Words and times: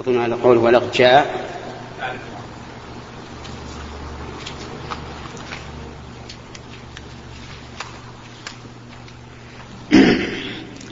أظن 0.00 0.20
على 0.20 0.34
قوله 0.34 0.60
ولقد 0.60 0.92
جاء. 0.92 1.46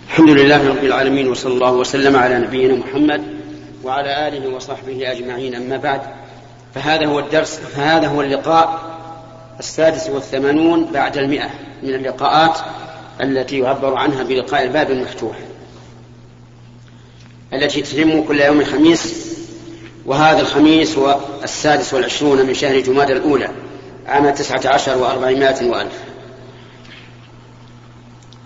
الحمد 0.06 0.30
لله 0.30 0.68
رب 0.68 0.84
العالمين 0.84 1.28
وصلى 1.28 1.54
الله 1.54 1.72
وسلم 1.72 2.16
على 2.16 2.38
نبينا 2.38 2.74
محمد 2.74 3.22
وعلى 3.84 4.28
آله 4.28 4.48
وصحبه 4.48 5.12
أجمعين. 5.12 5.54
أما 5.54 5.76
بعد 5.76 6.00
فهذا 6.74 7.06
هو 7.06 7.18
الدرس 7.18 7.58
فهذا 7.58 8.08
هو 8.08 8.22
اللقاء 8.22 8.94
السادس 9.58 10.10
والثمانون 10.10 10.84
بعد 10.84 11.16
المئة 11.16 11.50
من 11.82 11.94
اللقاءات 11.94 12.58
التي 13.20 13.58
يعبر 13.58 13.94
عنها 13.96 14.22
بلقاء 14.22 14.62
الباب 14.62 14.90
المفتوح. 14.90 15.36
التي 17.52 17.82
تتم 17.82 18.22
كل 18.22 18.40
يوم 18.40 18.64
خميس 18.64 19.34
وهذا 20.06 20.40
الخميس 20.40 20.98
هو 20.98 21.20
السادس 21.42 21.94
والعشرون 21.94 22.46
من 22.46 22.54
شهر 22.54 22.80
جماد 22.80 23.10
الأولى 23.10 23.48
عام 24.06 24.30
تسعة 24.30 24.60
عشر 24.64 24.98
وأربعمائة 24.98 25.70
وألف. 25.70 26.02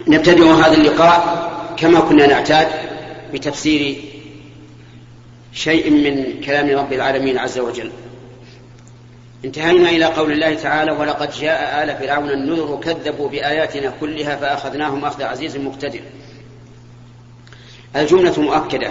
نبتدئ 0.09 0.45
هذا 0.45 0.75
اللقاء 0.75 1.49
كما 1.77 2.01
كنا 2.01 2.27
نعتاد 2.27 2.69
بتفسير 3.33 4.05
شيء 5.53 5.91
من 5.91 6.41
كلام 6.41 6.79
رب 6.79 6.93
العالمين 6.93 7.39
عز 7.39 7.59
وجل. 7.59 7.91
انتهينا 9.45 9.91
إلى 9.91 10.05
قول 10.05 10.33
الله 10.33 10.55
تعالى 10.55 10.93
ولقد 10.93 11.31
جاء 11.41 11.85
آل 11.85 11.97
فرعون 11.97 12.31
النذر 12.31 12.81
كذبوا 12.85 13.29
بآياتنا 13.29 13.93
كلها 14.01 14.37
فأخذناهم 14.37 15.05
أخذ 15.05 15.23
عزيز 15.23 15.57
مقتدر. 15.57 16.01
الجملة 17.97 18.41
مؤكدة 18.41 18.91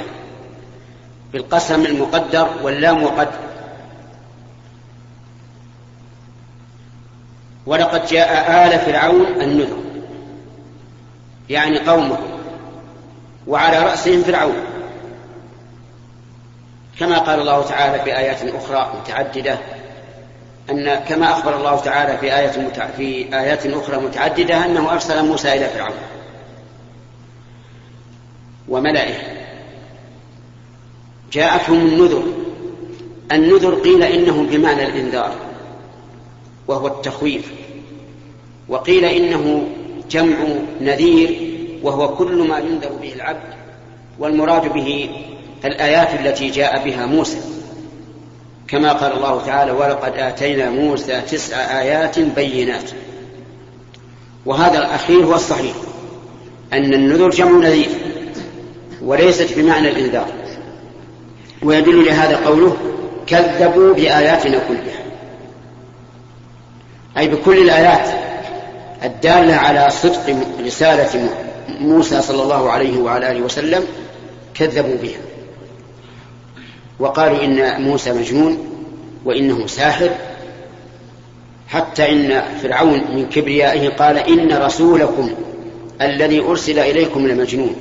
بالقسم 1.34 1.86
المقدر 1.86 2.50
واللام 2.64 3.04
وقد 3.04 3.28
ولقد 7.66 8.06
جاء 8.06 8.66
آل 8.68 8.80
فرعون 8.80 9.42
النذر 9.42 9.78
يعني 11.50 11.80
قومه 11.80 12.18
وعلى 13.48 13.80
رأسهم 13.80 14.24
فرعون 14.24 14.64
كما 17.00 17.18
قال 17.18 17.40
الله 17.40 17.64
تعالى 17.64 18.04
في 18.04 18.18
آيات 18.18 18.56
أخرى 18.56 18.94
متعددة 19.02 19.58
أن 20.70 20.96
كما 20.96 21.32
أخبر 21.32 21.58
الله 21.58 21.80
تعالى 21.80 22.18
في 22.18 22.36
آية. 22.36 22.72
في 22.98 23.40
آيات 23.40 23.66
أخرى 23.66 23.98
متعددة 23.98 24.66
أنه 24.66 24.92
أرسل 24.92 25.26
موسى 25.26 25.54
إلى 25.54 25.66
فرعون 25.70 25.96
وملئه 28.70 29.16
جاءتهم 31.32 31.78
النذر. 31.78 32.24
النذر 33.32 33.76
قيل 33.76 34.04
إنه 34.04 34.48
بمعنى 34.52 34.86
الإنذار 34.86 35.36
وهو 36.68 36.88
التخويف. 36.88 37.52
وقيل 38.70 39.06
إنه 39.06 39.68
جمع 40.10 40.36
نذير 40.82 41.52
وهو 41.84 42.16
كل 42.16 42.48
ما 42.48 42.60
ينذر 42.60 42.92
به 43.02 43.14
العبد 43.14 43.54
والمراد 44.20 44.74
به 44.74 45.10
الآيات 45.66 46.20
التي 46.20 46.50
جاء 46.50 46.86
بها 46.86 47.06
موسى. 47.06 47.38
كما 48.68 48.94
قال 48.94 49.12
الله 49.12 49.46
تعالى 49.46 49.72
ولقد 49.72 50.14
آتينا 50.18 50.70
موسى 50.70 51.22
تسع 51.22 51.58
آيات 51.58 52.20
بينات 52.20 52.92
وهذا 54.46 54.78
الأخير 54.80 55.26
هو 55.26 55.36
الصحيح 55.36 55.76
أن 56.74 56.94
النذر 56.94 57.30
جمع 57.30 57.52
نذير. 57.52 58.07
وليست 59.02 59.58
بمعنى 59.58 59.90
الإنذار. 59.90 60.28
ويدل 61.64 62.06
لهذا 62.06 62.46
قوله 62.46 62.78
كذبوا 63.28 63.94
بآياتنا 63.94 64.60
كلها. 64.68 65.04
أي 67.18 67.28
بكل 67.28 67.58
الآيات 67.58 68.10
الدالة 69.04 69.56
على 69.56 69.90
صدق 69.90 70.36
رسالة 70.66 71.30
موسى 71.80 72.22
صلى 72.22 72.44
الله 72.44 72.72
عليه 72.72 72.98
وعلى 72.98 73.32
آله 73.32 73.42
وسلم 73.42 73.84
كذبوا 74.54 74.96
بها. 75.02 75.20
وقالوا 77.00 77.44
إن 77.44 77.82
موسى 77.82 78.14
مجنون 78.14 78.58
وإنه 79.26 79.68
ساحر 79.68 80.10
حتى 81.68 82.12
إن 82.12 82.44
فرعون 82.64 83.02
من 83.16 83.30
كبريائه 83.30 83.90
قال 83.90 84.18
إن 84.18 84.58
رسولكم 84.58 85.30
الذي 86.02 86.40
أرسل 86.40 86.80
إليكم 86.80 87.28
لمجنون. 87.28 87.76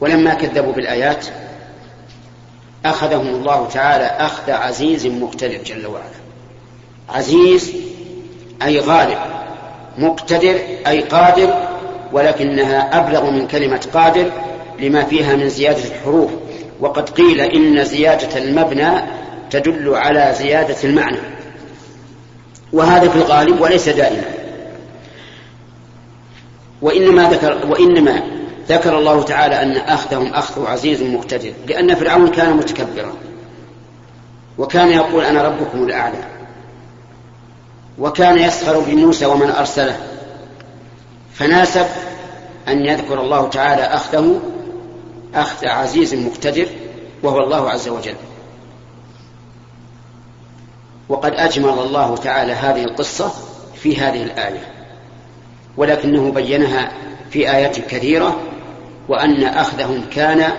ولما 0.00 0.34
كذبوا 0.34 0.72
بالآيات 0.72 1.26
أخذهم 2.84 3.26
الله 3.26 3.68
تعالى 3.68 4.04
أخذ 4.04 4.50
عزيز 4.50 5.06
مقتدر 5.06 5.62
جل 5.66 5.86
وعلا. 5.86 6.16
عزيز 7.08 7.72
أي 8.62 8.80
غالب 8.80 9.18
مقتدر 9.98 10.60
أي 10.86 11.00
قادر 11.00 11.68
ولكنها 12.12 12.98
أبلغ 12.98 13.30
من 13.30 13.46
كلمة 13.46 13.86
قادر 13.94 14.30
لما 14.80 15.04
فيها 15.04 15.36
من 15.36 15.48
زيادة 15.48 15.84
الحروف. 15.84 16.30
وقد 16.80 17.10
قيل 17.10 17.40
إن 17.40 17.84
زيادة 17.84 18.38
المبنى 18.38 18.90
تدل 19.50 19.94
على 19.94 20.34
زيادة 20.38 20.76
المعنى. 20.84 21.18
وهذا 22.72 23.08
في 23.08 23.16
الغالب 23.16 23.60
وليس 23.60 23.88
دائما. 23.88 24.24
وإنما 26.82 27.30
ذكر 27.30 27.66
وإنما 27.66 28.22
ذكر 28.68 28.98
الله 28.98 29.22
تعالى 29.22 29.62
أن 29.62 29.76
أخذهم 29.76 30.34
أخذ 30.34 30.66
عزيز 30.66 31.02
مقتدر 31.02 31.52
لأن 31.66 31.94
فرعون 31.94 32.28
كان 32.28 32.56
متكبرا 32.56 33.12
وكان 34.58 34.88
يقول 34.88 35.24
أنا 35.24 35.42
ربكم 35.42 35.82
الأعلى 35.82 36.24
وكان 37.98 38.38
يسخر 38.38 38.80
بموسى 38.80 39.26
ومن 39.26 39.50
أرسله 39.50 39.96
فناسب 41.34 41.86
أن 42.68 42.86
يذكر 42.86 43.20
الله 43.20 43.48
تعالى 43.48 43.82
أخذه 43.82 44.40
أخذ 45.34 45.66
عزيز 45.66 46.14
مقتدر 46.14 46.66
وهو 47.22 47.40
الله 47.40 47.70
عز 47.70 47.88
وجل. 47.88 48.14
وقد 51.08 51.32
أجمل 51.32 51.78
الله 51.78 52.16
تعالى 52.16 52.52
هذه 52.52 52.84
القصة 52.84 53.32
في 53.74 53.96
هذه 53.96 54.22
الآية 54.22 54.72
ولكنه 55.76 56.32
بينها 56.32 56.92
في 57.30 57.50
آيات 57.50 57.78
كثيرة 57.78 58.40
وأن 59.08 59.44
أخذهم 59.44 60.02
كان 60.10 60.52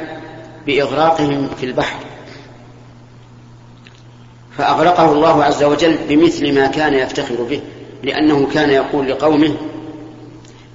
بإغراقهم 0.67 1.49
في 1.59 1.65
البحر. 1.65 1.99
فأغرقه 4.57 5.11
الله 5.11 5.43
عز 5.43 5.63
وجل 5.63 5.97
بمثل 6.09 6.55
ما 6.55 6.67
كان 6.67 6.93
يفتخر 6.93 7.43
به 7.43 7.61
لأنه 8.03 8.47
كان 8.53 8.69
يقول 8.69 9.09
لقومه 9.09 9.53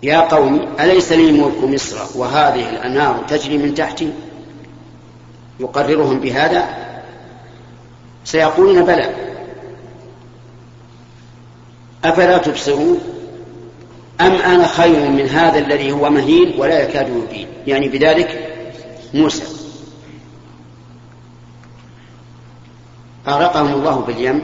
يا 0.02 0.20
قوم 0.20 0.68
أليس 0.80 1.12
لي 1.12 1.32
ملك 1.32 1.64
مصر 1.64 1.96
وهذه 2.14 2.70
الأنهار 2.70 3.24
تجري 3.28 3.58
من 3.58 3.74
تحتي؟ 3.74 4.12
يقررهم 5.60 6.20
بهذا؟ 6.20 6.64
سيقولون 8.24 8.84
بلى. 8.84 9.14
أفلا 12.04 12.38
تبصرون؟ 12.38 13.00
أم 14.26 14.32
أنا 14.32 14.66
خير 14.66 15.10
من 15.10 15.28
هذا 15.28 15.58
الذي 15.58 15.92
هو 15.92 16.10
مهين 16.10 16.54
ولا 16.58 16.82
يكاد 16.82 17.08
يبين؟ 17.08 17.46
يعني 17.66 17.88
بذلك 17.88 18.48
موسى. 19.14 19.42
أغرقهم 23.28 23.72
الله 23.74 24.00
باليم 24.00 24.42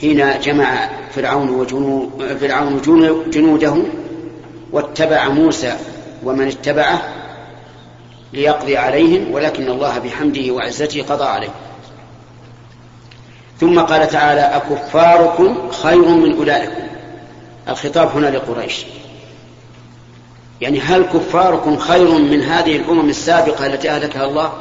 حين 0.00 0.40
جمع 0.40 0.88
فرعون 1.14 1.50
وجنود 1.50 2.36
فرعون 2.40 2.80
جنوده 3.30 3.76
واتبع 4.72 5.28
موسى 5.28 5.76
ومن 6.24 6.48
اتبعه 6.48 7.02
ليقضي 8.32 8.76
عليهم 8.76 9.32
ولكن 9.32 9.70
الله 9.70 9.98
بحمده 9.98 10.52
وعزته 10.52 11.02
قضى 11.02 11.24
عليهم 11.24 11.52
ثم 13.60 13.80
قال 13.80 14.08
تعالى 14.08 14.40
أكفاركم 14.40 15.70
خير 15.70 16.08
من 16.08 16.36
أولئكم. 16.36 16.89
الخطاب 17.68 18.08
هنا 18.08 18.26
لقريش. 18.26 18.84
يعني 20.60 20.80
هل 20.80 21.02
كفاركم 21.02 21.76
خير 21.76 22.10
من 22.10 22.42
هذه 22.42 22.76
الأمم 22.76 23.08
السابقة 23.08 23.66
التي 23.66 23.90
أهلكها 23.90 24.24
الله؟ 24.24 24.52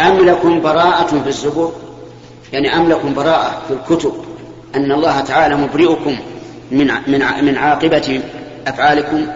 أم 0.00 0.18
لكم 0.18 0.60
براءة 0.60 1.22
في 1.22 1.28
الزبور؟ 1.28 1.72
يعني 2.52 2.76
أم 2.76 2.88
لكم 2.88 3.14
براءة 3.14 3.62
في 3.68 3.74
الكتب 3.74 4.12
أن 4.74 4.92
الله 4.92 5.20
تعالى 5.20 5.56
مبرئكم 5.56 6.16
من 6.70 6.86
من 7.06 7.44
من 7.44 7.56
عاقبة 7.56 8.22
أفعالكم؟ 8.66 9.26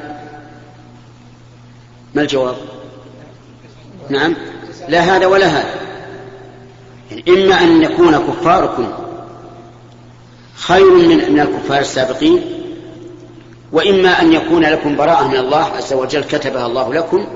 ما 2.15 2.23
الجواب؟ 2.23 2.57
نعم. 4.11 4.35
لا 4.89 5.01
هذا 5.01 5.27
ولا 5.27 5.47
هذا. 5.47 5.75
يعني 7.11 7.25
إما 7.29 7.61
أن 7.61 7.83
يكون 7.83 8.19
كفاركم 8.19 8.93
خير 10.55 10.95
من 10.95 11.33
من 11.33 11.41
الكفار 11.41 11.81
السابقين 11.81 12.43
وإما 13.73 14.21
أن 14.23 14.33
يكون 14.33 14.63
لكم 14.63 14.97
براءة 14.97 15.29
من 15.29 15.37
الله 15.37 15.65
عز 15.65 15.93
وجل 15.93 16.25
كتبها 16.25 16.67
الله 16.67 16.95
لكم 16.95 17.27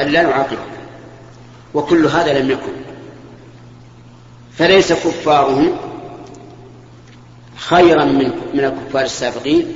أن 0.00 0.08
لا 0.08 0.22
يعاقبكم 0.22 0.72
وكل 1.74 2.06
هذا 2.06 2.38
لم 2.38 2.50
يكن. 2.50 2.72
فليس 4.58 4.92
كفارهم 4.92 5.76
خيرا 7.56 8.04
من 8.04 8.30
من 8.54 8.64
الكفار 8.64 9.02
السابقين 9.02 9.66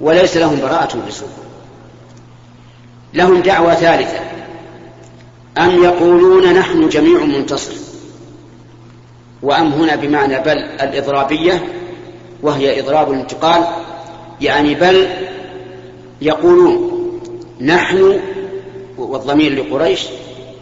وليس 0.00 0.36
لهم 0.36 0.60
براءة 0.60 1.06
بسوء. 1.08 1.28
لهم 3.14 3.40
دعوة 3.40 3.74
ثالثة. 3.74 4.20
أم 5.58 5.82
يقولون 5.82 6.52
نحن 6.52 6.88
جميع 6.88 7.24
منتصر. 7.24 7.89
وأم 9.42 9.72
هنا 9.72 9.96
بمعنى 9.96 10.38
بل 10.40 10.58
الإضرابية 10.58 11.64
وهي 12.42 12.80
إضراب 12.80 13.12
الانتقال 13.12 13.64
يعني 14.40 14.74
بل 14.74 15.08
يقولون 16.22 16.90
نحن 17.60 18.20
والضمير 18.98 19.54
لقريش 19.54 20.06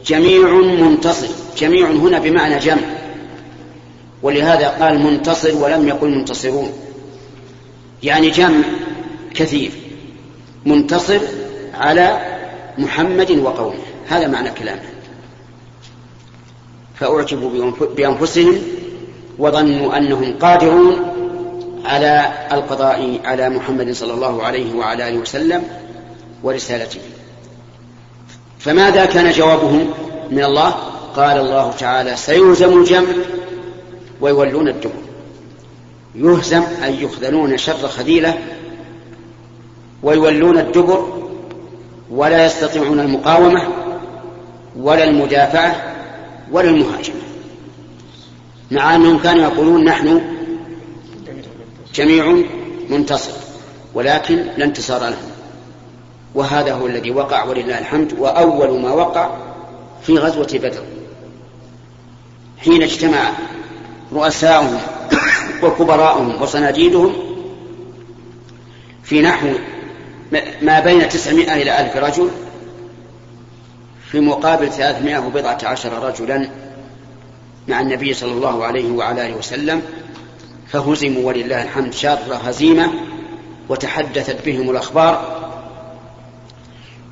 جميع 0.06 0.50
منتصر 0.50 1.28
جميع 1.58 1.90
هنا 1.90 2.18
بمعنى 2.18 2.58
جمع. 2.58 2.82
ولهذا 4.22 4.68
قال 4.68 4.98
منتصر 4.98 5.56
ولم 5.56 5.88
يقل 5.88 6.08
منتصرون. 6.08 6.72
يعني 8.02 8.30
جمع 8.30 8.64
كثير 9.34 9.70
منتصر 10.66 11.20
على 11.74 12.36
محمد 12.78 13.30
وقومه. 13.30 13.78
هذا 14.08 14.26
معنى 14.26 14.50
كلامه. 14.50 14.82
فأعجبوا 17.00 17.72
بأنفسهم 17.96 18.58
وظنوا 19.38 19.98
أنهم 19.98 20.38
قادرون 20.40 20.96
على 21.84 22.32
القضاء 22.52 23.20
على 23.24 23.48
محمد 23.48 23.92
صلى 23.92 24.12
الله 24.12 24.42
عليه 24.42 24.74
وعلى 24.74 25.08
آله 25.08 25.18
وسلم 25.18 25.62
ورسالته. 26.42 27.00
فماذا 28.58 29.04
كان 29.04 29.30
جوابهم 29.30 29.90
من 30.30 30.44
الله؟ 30.44 30.74
قال 31.16 31.38
الله 31.38 31.70
تعالى 31.70 32.16
سيهزم 32.16 32.78
الجمع 32.78 33.08
ويولون 34.20 34.68
الدبر 34.68 34.92
يهزم 36.14 36.62
أي 36.84 37.02
يخذلون 37.02 37.58
شر 37.58 37.88
خذيلة 37.88 38.38
ويولون 40.02 40.58
الدبر 40.58 41.18
ولا 42.10 42.46
يستطيعون 42.46 43.00
المقاومة 43.00 43.62
ولا 44.76 45.04
المدافعة 45.04 45.87
ولا 46.52 46.70
المهاجمة 46.70 47.20
مع 48.70 48.94
أنهم 48.94 49.18
كانوا 49.18 49.42
يقولون 49.42 49.84
نحن 49.84 50.20
جميع 51.94 52.36
منتصر 52.90 53.32
ولكن 53.94 54.36
لا 54.56 54.64
انتصار 54.64 55.00
لهم. 55.00 55.30
وهذا 56.34 56.72
هو 56.72 56.86
الذي 56.86 57.10
وقع 57.10 57.44
ولله 57.44 57.78
الحمد 57.78 58.12
وأول 58.18 58.80
ما 58.80 58.92
وقع 58.92 59.30
في 60.02 60.18
غزوة 60.18 60.48
بدر. 60.52 60.82
حين 62.58 62.82
اجتمع 62.82 63.32
رؤساؤهم 64.12 64.80
وكبراؤهم 65.62 66.42
وصناديدهم 66.42 67.12
في 69.02 69.20
نحو 69.20 69.48
ما 70.62 70.80
بين 70.80 71.08
تسعمائة 71.08 71.62
إلى 71.62 71.80
ألف 71.80 71.96
رجل 71.96 72.30
في 74.10 74.20
مقابل 74.20 74.72
ثلاثمائة 74.72 75.18
وبضعة 75.18 75.58
عشر 75.62 76.02
رجلا 76.02 76.48
مع 77.68 77.80
النبي 77.80 78.14
صلى 78.14 78.32
الله 78.32 78.64
عليه 78.64 78.90
وعلى 78.90 79.26
آله 79.26 79.36
وسلم 79.36 79.82
فهزموا 80.68 81.26
ولله 81.26 81.62
الحمد 81.62 81.94
شر 81.94 82.38
هزيمة 82.44 82.92
وتحدثت 83.68 84.46
بهم 84.46 84.70
الأخبار. 84.70 85.38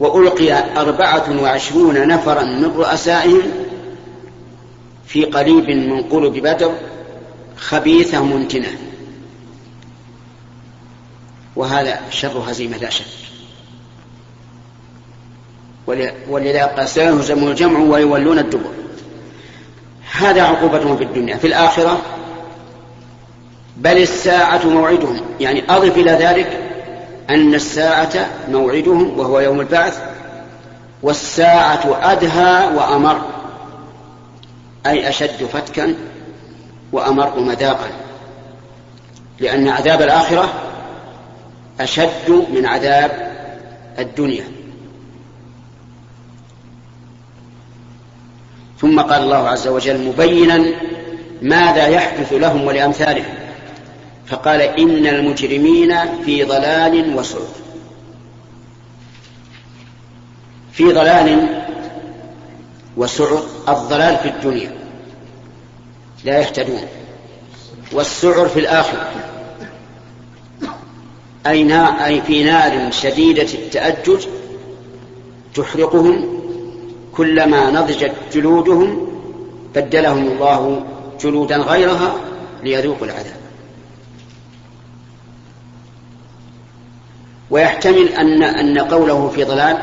وألقي 0.01 0.81
أربعة 0.81 1.43
وعشرون 1.43 2.09
نفرا 2.09 2.43
من 2.43 2.65
رؤسائهم 2.65 3.43
في 5.07 5.25
قريب 5.25 5.71
من 5.71 6.03
قلب 6.03 6.33
بدر 6.33 6.75
خبيثة 7.57 8.25
منتنة. 8.25 8.79
وهذا 11.57 12.01
شر 12.11 12.43
هزيمة 12.47 12.77
لا 12.77 12.91
شك. 12.91 13.26
ولذا 16.29 16.65
قال 16.65 16.89
سيهزم 16.89 17.49
الجمع 17.49 17.79
ويولون 17.79 18.39
الدبر. 18.39 18.71
هذا 20.13 20.43
عقوبتهم 20.43 20.97
في 20.97 21.05
الدنيا. 21.05 21.37
في 21.37 21.47
الآخرة 21.47 21.99
بل 23.77 23.97
الساعة 23.99 24.67
موعدهم. 24.67 25.21
يعني 25.41 25.65
أضف 25.69 25.97
إلى 25.97 26.11
ذلك 26.11 26.61
أن 27.31 27.55
الساعة 27.55 28.27
موعدهم 28.49 29.19
وهو 29.19 29.41
يوم 29.41 29.61
البعث 29.61 29.99
والساعة 31.03 31.99
أدهى 32.13 32.77
وأمر 32.77 33.21
أي 34.87 35.09
أشد 35.09 35.45
فتكا 35.53 35.95
وأمر 36.93 37.41
مذاقا. 37.41 37.89
لأن 39.41 39.69
عذاب 39.69 40.03
الآخرة 40.03 40.49
أشد 41.81 42.47
من 42.55 42.67
عذاب 42.67 43.37
الدنيا. 43.99 44.45
ثم 48.81 49.01
قال 49.01 49.23
الله 49.23 49.49
عز 49.49 49.69
وجل 49.69 50.05
مبينا 50.05 50.65
ماذا 51.43 51.87
يحدث 51.87 52.33
لهم 52.33 52.65
ولأمثالهم. 52.65 53.35
فقال 54.27 54.61
إن 54.61 55.07
المجرمين 55.07 56.23
في 56.25 56.45
ضلال 56.45 57.17
وسعر 57.17 57.49
في 60.73 60.85
ضلال 60.85 61.49
وسعر 62.97 63.43
الضلال 63.69 64.17
في 64.17 64.29
الدنيا. 64.29 64.73
لا 66.25 66.39
يهتدون. 66.39 66.83
والسعر 67.93 68.49
في 68.49 68.61
الآخرة. 68.61 69.11
أي, 71.47 72.23
في 72.23 72.45
نار 72.45 72.91
شديدة 72.91 73.43
التأجج 73.43 74.27
تحرقهم 75.55 76.36
كلما 77.17 77.71
نضجت 77.71 78.13
جلودهم 78.33 79.09
بدلهم 79.75 80.27
الله 80.27 80.85
جلودا 81.21 81.57
غيرها 81.57 82.15
ليذوقوا 82.63 83.07
العذاب 83.07 83.37
ويحتمل 87.51 88.09
أن 88.09 88.43
أن 88.43 88.79
قوله 88.79 89.29
في 89.29 89.45
ضلال 89.45 89.79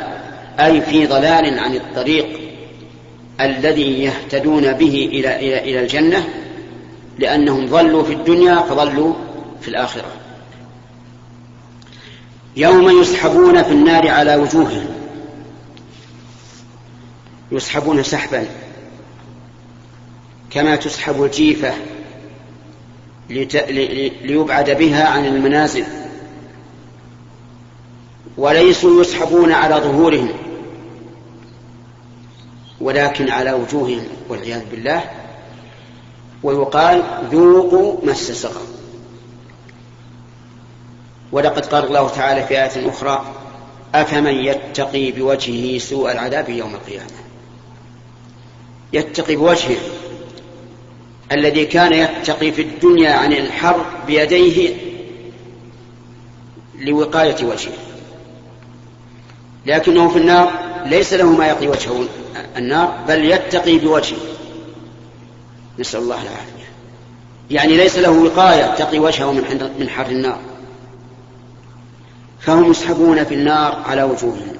أي 0.60 0.82
في 0.82 1.08
ضلال 1.08 1.60
عن 1.60 1.76
الطريق 1.76 2.40
الذي 3.42 4.04
يهتدون 4.04 4.74
به 4.74 5.10
إلى 5.12 5.36
إلى 5.36 5.60
إلى 5.60 5.80
الجنة 5.80 6.28
لأنهم 7.20 7.66
ضلوا 7.66 8.04
في 8.04 8.14
الدنيا 8.14 8.56
فضلوا 8.56 9.14
في 9.62 9.68
الآخرة. 9.68 10.06
يوم 12.56 13.02
يسحبون 13.02 13.64
في 13.64 13.72
النار 13.72 14.08
على 14.08 14.36
وجوههم 14.36 15.03
يسحبون 17.54 18.04
سحبا. 18.04 18.48
كما 20.50 20.76
تسحب 20.76 21.24
الجيفة 21.24 21.74
ليبعد 23.30 24.70
بها 24.70 25.08
عن 25.08 25.26
المنازل. 25.26 25.86
وليسوا 28.38 29.02
يسحبون 29.02 29.52
على 29.52 29.76
ظهورهم 29.76 30.30
ولكن 32.82 33.30
على 33.30 33.54
وجوههم 33.54 34.04
والعياذ 34.30 34.66
بالله. 34.72 35.04
ويقال 36.44 37.04
ذوقوا 37.32 38.06
مس 38.06 38.32
سقر 38.32 38.62
ولقد 41.32 41.66
قال 41.66 41.86
الله 41.86 42.10
تعالى 42.10 42.46
في 42.48 42.64
آية 42.64 42.90
أخرى 42.90 43.26
أفمن 43.96 44.34
يتقي 44.34 45.12
بوجهه 45.12 45.78
سوء 45.78 46.12
العذاب 46.12 46.50
يوم 46.50 46.76
القيامة؟ 46.76 47.12
يتقي 48.94 49.36
بوجهه 49.36 49.78
الذي 51.32 51.66
كان 51.66 51.94
يتقي 51.94 52.52
في 52.52 52.62
الدنيا 52.62 53.14
عن 53.14 53.34
الحر 53.34 53.86
بيديه 54.08 54.76
لوقاية 56.80 57.46
وجهه. 57.46 57.74
لكنه 59.66 60.10
في 60.10 60.18
النار 60.20 60.52
ليس 60.86 61.14
له 61.14 61.32
ما 61.32 61.48
يقي 61.48 61.68
وجهه 61.68 62.06
النار 62.58 63.04
بل 63.08 63.26
يتقي 63.26 63.78
بوجهه. 63.78 64.18
نسأل 65.80 66.00
الله 66.00 66.16
العافية. 66.16 66.64
يعني 67.52 67.78
ليس 67.78 67.98
له 67.98 68.12
وقاية 68.12 68.76
تقي 68.76 69.00
وجهه 69.00 69.32
من 69.32 69.72
من 69.80 69.90
حر 69.90 70.06
النار. 70.06 70.40
فهم 72.40 72.72
يسحبون 72.72 73.24
في 73.24 73.34
النار 73.34 73.84
على 73.86 74.04
وجوههم. 74.04 74.58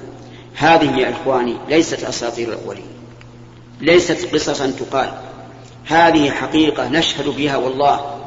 هذه 0.54 0.98
يا 0.98 1.10
إخواني 1.10 1.56
ليست 1.68 2.04
أساطير 2.04 2.48
الأولين. 2.48 2.93
ليست 3.80 4.34
قصصا 4.34 4.70
تقال. 4.70 5.12
هذه 5.86 6.30
حقيقة 6.30 6.88
نشهد 6.88 7.28
بها 7.28 7.56
والله 7.56 8.20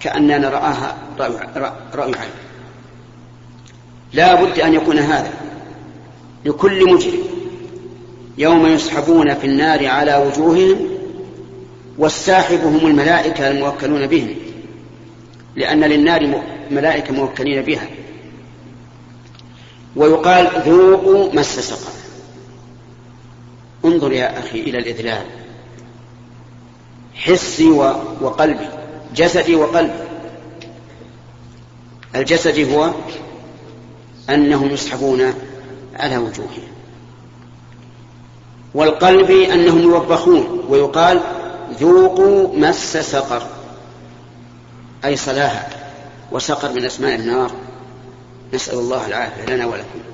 كأننا 0.00 0.48
رآها 0.48 0.96
رأي 1.94 2.12
عين 2.14 2.30
لا 4.12 4.44
بد 4.44 4.60
أن 4.60 4.74
يكون 4.74 4.98
هذا 4.98 5.32
لكل 6.44 6.92
مجرم. 6.92 7.22
يوم 8.38 8.66
يسحبون 8.66 9.34
في 9.34 9.46
النار 9.46 9.86
على 9.86 10.16
وجوههم 10.16 10.88
والساحب 11.98 12.60
هم 12.64 12.86
الملائكة 12.86 13.50
الموكلون 13.50 14.06
بهم 14.06 14.34
لأن 15.56 15.84
للنار 15.84 16.42
ملائكة 16.70 17.14
موكلين 17.14 17.62
بها. 17.62 17.88
ويقال 19.96 20.50
ذوقوا 20.66 21.32
مس 21.32 21.58
سقر. 21.58 21.92
انظر 23.84 24.12
يا 24.12 24.38
أخي 24.38 24.60
إلى 24.60 24.78
الإذلال. 24.78 25.26
حسي 27.14 27.70
وقلبي 28.20 28.68
جسدي 29.14 29.56
وقلبي. 29.56 30.04
الجسدي 32.14 32.74
هو 32.74 32.90
أنهم 34.30 34.70
يسحبون 34.70 35.34
على 35.94 36.16
وجوههم. 36.16 36.68
والقلب 38.74 39.30
أنهم 39.30 39.78
يوبخون 39.78 40.64
ويقال 40.68 41.20
ذوقوا 41.80 42.56
مس 42.56 42.96
سقر 42.96 43.42
أي 45.04 45.16
صلاها 45.16 45.68
وسقر 46.32 46.72
من 46.72 46.84
أسماء 46.84 47.14
النار. 47.14 47.50
نسأل 48.54 48.78
الله 48.78 49.06
العافية 49.06 49.54
لنا 49.54 49.66
ولكم. 49.66 50.13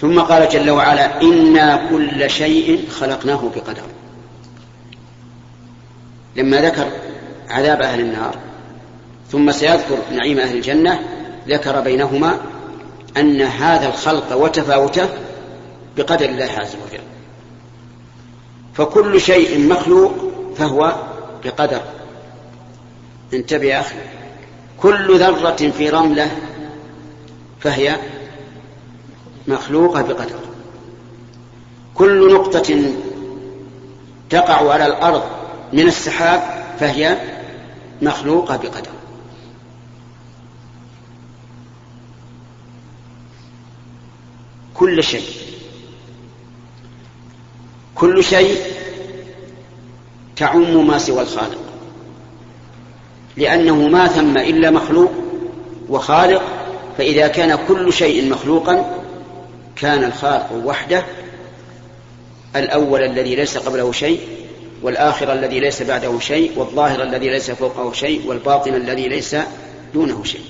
ثم 0.00 0.20
قال 0.20 0.48
جل 0.48 0.70
وعلا 0.70 1.22
إنا 1.22 1.88
كل 1.90 2.30
شيء 2.30 2.88
خلقناه 2.88 3.50
بقدر. 3.56 3.82
لما 6.36 6.60
ذكر 6.60 6.88
عذاب 7.50 7.82
أهل 7.82 8.00
النار 8.00 8.36
ثم 9.30 9.52
سيذكر 9.52 9.98
نعيم 10.12 10.38
أهل 10.38 10.56
الجنة 10.56 11.00
ذكر 11.48 11.80
بينهما 11.80 12.40
أن 13.16 13.40
هذا 13.40 13.88
الخلق 13.88 14.36
وتفاوته 14.36 15.08
بقدر 15.96 16.28
الله 16.28 16.50
عز 16.56 16.76
وجل. 16.86 17.04
فكل 18.74 19.20
شيء 19.20 19.68
مخلوق 19.68 20.14
فهو 20.56 20.94
بقدر. 21.44 21.80
انتبه 23.34 23.66
يا 23.66 23.80
أخي. 23.80 23.96
كل 24.80 25.18
ذرة 25.18 25.70
في 25.78 25.90
رملة 25.90 26.30
فهي 27.60 27.96
مخلوقة 29.48 30.02
بقدر. 30.02 30.38
كل 31.94 32.34
نقطة 32.34 32.92
تقع 34.30 34.72
على 34.72 34.86
الأرض 34.86 35.22
من 35.72 35.86
السحاب 35.86 36.64
فهي 36.80 37.18
مخلوقة 38.02 38.56
بقدر. 38.56 38.90
كل 44.74 45.04
شيء. 45.04 45.28
كل 47.94 48.24
شيء 48.24 48.56
تعم 50.36 50.86
ما 50.86 50.98
سوى 50.98 51.22
الخالق. 51.22 51.60
لأنه 53.36 53.88
ما 53.88 54.06
ثم 54.06 54.38
إلا 54.38 54.70
مخلوق 54.70 55.12
وخالق 55.88 56.42
فإذا 56.98 57.28
كان 57.28 57.58
كل 57.68 57.92
شيء 57.92 58.30
مخلوقا 58.30 59.03
كان 59.76 60.04
الخالق 60.04 60.52
وحده 60.52 61.04
الأول 62.56 63.02
الذي 63.02 63.34
ليس 63.34 63.58
قبله 63.58 63.92
شيء 63.92 64.28
والآخر 64.82 65.32
الذي 65.32 65.60
ليس 65.60 65.82
بعده 65.82 66.18
شيء 66.18 66.58
والظاهر 66.58 67.02
الذي 67.02 67.28
ليس 67.28 67.50
فوقه 67.50 67.92
شيء 67.92 68.26
والباطن 68.26 68.74
الذي 68.74 69.08
ليس 69.08 69.36
دونه 69.94 70.24
شيء. 70.24 70.44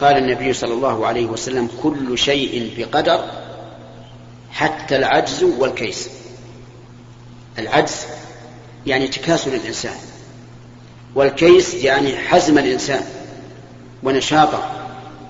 قال 0.00 0.16
النبي 0.16 0.52
صلى 0.52 0.74
الله 0.74 1.06
عليه 1.06 1.26
وسلم 1.26 1.68
كل 1.82 2.18
شيء 2.18 2.74
بقدر 2.78 3.24
حتى 4.50 4.96
العجز 4.96 5.42
والكيس. 5.42 6.10
العجز 7.58 8.06
يعني 8.86 9.08
تكاسل 9.08 9.54
الإنسان 9.54 9.96
والكيس 11.14 11.74
يعني 11.74 12.16
حزم 12.16 12.58
الإنسان. 12.58 13.02
ونشاطه 14.04 14.62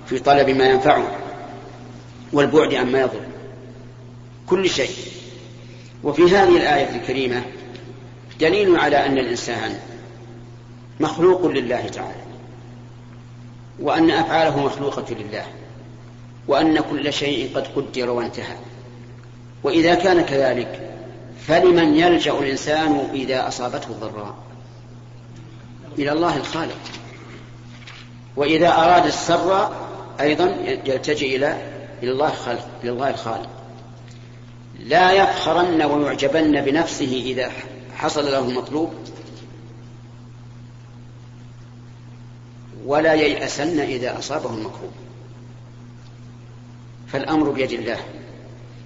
في 0.07 0.19
طلب 0.19 0.51
ما 0.51 0.65
ينفعه 0.65 1.11
والبعد 2.33 2.75
عما 2.75 3.01
يضر. 3.01 3.21
كل 4.47 4.71
شيء. 4.71 4.97
وفي 6.05 6.23
هذه 6.23 6.57
الآية 6.57 6.97
الكريمة 6.97 7.43
دليل 8.41 8.77
على 8.77 9.07
أن 9.07 9.19
الإنسان 9.19 9.79
مخلوق 11.01 11.47
لله 11.47 11.89
تعالى 11.89 12.25
وأن 13.81 14.11
أفعاله 14.11 14.67
مخلوقة 14.67 15.15
لله 15.15 15.45
وأن 16.49 16.81
كل 16.81 17.13
شيء 17.13 17.57
قد 17.57 17.67
قدر 17.67 18.11
وانتهى. 18.11 18.57
وإذا 19.63 19.95
كان 19.95 20.21
كذلك 20.21 20.91
فلمن 21.47 21.95
يلجأ 21.95 22.39
الإنسان 22.39 23.09
إذا 23.15 23.49
أصابته 23.49 23.87
الضراء؟ 23.87 24.35
إلى 25.99 26.13
الله 26.13 26.37
الخالق. 26.37 26.79
وإذا 28.37 28.69
أراد 28.69 29.07
السر 29.07 29.71
أيضا 30.21 30.45
يلتجئ 30.87 31.37
إلى 31.37 31.59
الله 32.03 32.29
الخالق 32.29 32.69
إلى 32.83 32.91
الله 32.91 33.11
الخالق. 33.11 33.49
لا 34.81 35.13
يفخرن 35.13 35.83
ويعجبن 35.83 36.61
بنفسه 36.61 37.23
إذا 37.27 37.51
حصل 37.97 38.33
له 38.33 38.39
المطلوب 38.39 38.95
ولا 42.87 43.15
ييأسن 43.15 43.81
إذا 43.81 44.19
أصابه 44.19 44.51
المكروه 44.51 44.93
فالأمر 47.07 47.51
بيد 47.51 47.73
الله. 47.73 47.99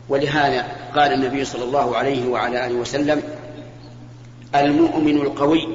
ولهذا 0.09 0.67
قال 0.95 1.13
النبي 1.13 1.45
صلى 1.45 1.65
الله 1.65 1.97
عليه 1.97 2.29
وعلى 2.29 2.67
آله 2.67 2.75
وسلم 2.75 3.23
المؤمن 4.55 5.17
القوي 5.17 5.69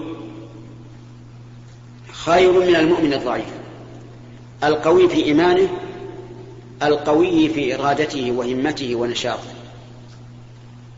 خير 2.11 2.51
من 2.51 2.75
المؤمن 2.75 3.13
الضعيف. 3.13 3.62
القوي 4.67 5.09
في 5.09 5.23
إيمانه 5.23 5.69
القوي 6.83 7.49
في 7.49 7.75
إرادته 7.75 8.31
وهمته 8.31 8.95
ونشاطه. 8.95 9.53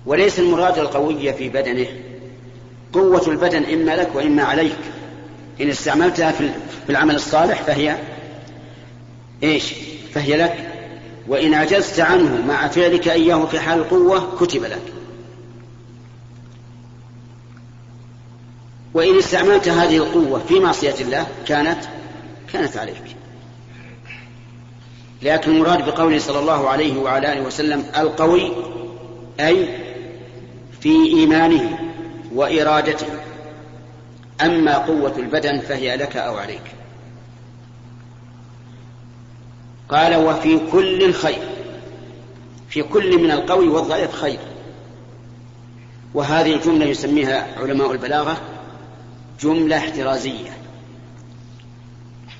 وليس 0.06 0.40
المراد 0.40 0.80
القوي 0.80 1.34
في 1.34 1.50
بدنه. 1.50 1.88
قوة 2.94 3.28
البدن 3.28 3.64
إما 3.64 3.96
لك 3.96 4.16
وإما 4.16 4.44
عليك. 4.44 4.78
إن 5.62 5.70
استعملتها 5.70 6.32
في 6.32 6.52
العمل 6.90 7.16
الصالح 7.16 7.62
فهي 7.62 7.98
إيش؟ 9.44 9.74
فهي 10.14 10.38
لك. 10.38 10.72
وإن 11.28 11.54
عجزت 11.54 12.00
عنه 12.00 12.46
مع 12.48 12.68
فعلك 12.68 13.08
إياه 13.08 13.46
في 13.46 13.60
حال 13.60 13.80
القوة 13.80 14.38
كتب 14.40 14.64
لك. 14.64 14.82
وإن 18.94 19.18
استعملت 19.18 19.68
هذه 19.68 19.98
القوة 19.98 20.40
في 20.40 20.60
معصية 20.60 20.96
الله 21.02 21.28
كانت 21.46 21.80
كانت 22.54 22.78
عليك. 22.78 23.16
لكن 25.22 25.52
المراد 25.52 25.86
بقوله 25.86 26.20
صلى 26.20 26.40
الله 26.40 26.70
عليه 26.70 26.98
وعلى 26.98 27.34
آله 27.34 27.42
وسلم 27.42 27.86
القوي 27.98 28.52
أي 29.40 29.68
في 30.82 30.90
إيمانه 30.90 31.80
وإرادته. 32.34 33.08
أما 34.42 34.78
قوة 34.78 35.14
البدن 35.18 35.60
فهي 35.60 35.98
لك 35.98 36.18
أو 36.18 36.38
عليك. 36.38 36.62
قال 39.90 40.16
وفي 40.16 40.60
كل 40.72 41.14
خير 41.14 41.44
في 42.70 42.84
كل 42.84 43.24
من 43.24 43.32
القوي 43.32 43.68
والضعيف 43.68 44.12
خير. 44.12 44.40
وهذه 46.14 46.56
الجملة 46.56 46.86
يسميها 46.86 47.48
علماء 47.58 47.92
البلاغة 47.92 48.38
جملة 49.42 49.78
احترازية. 49.78 50.65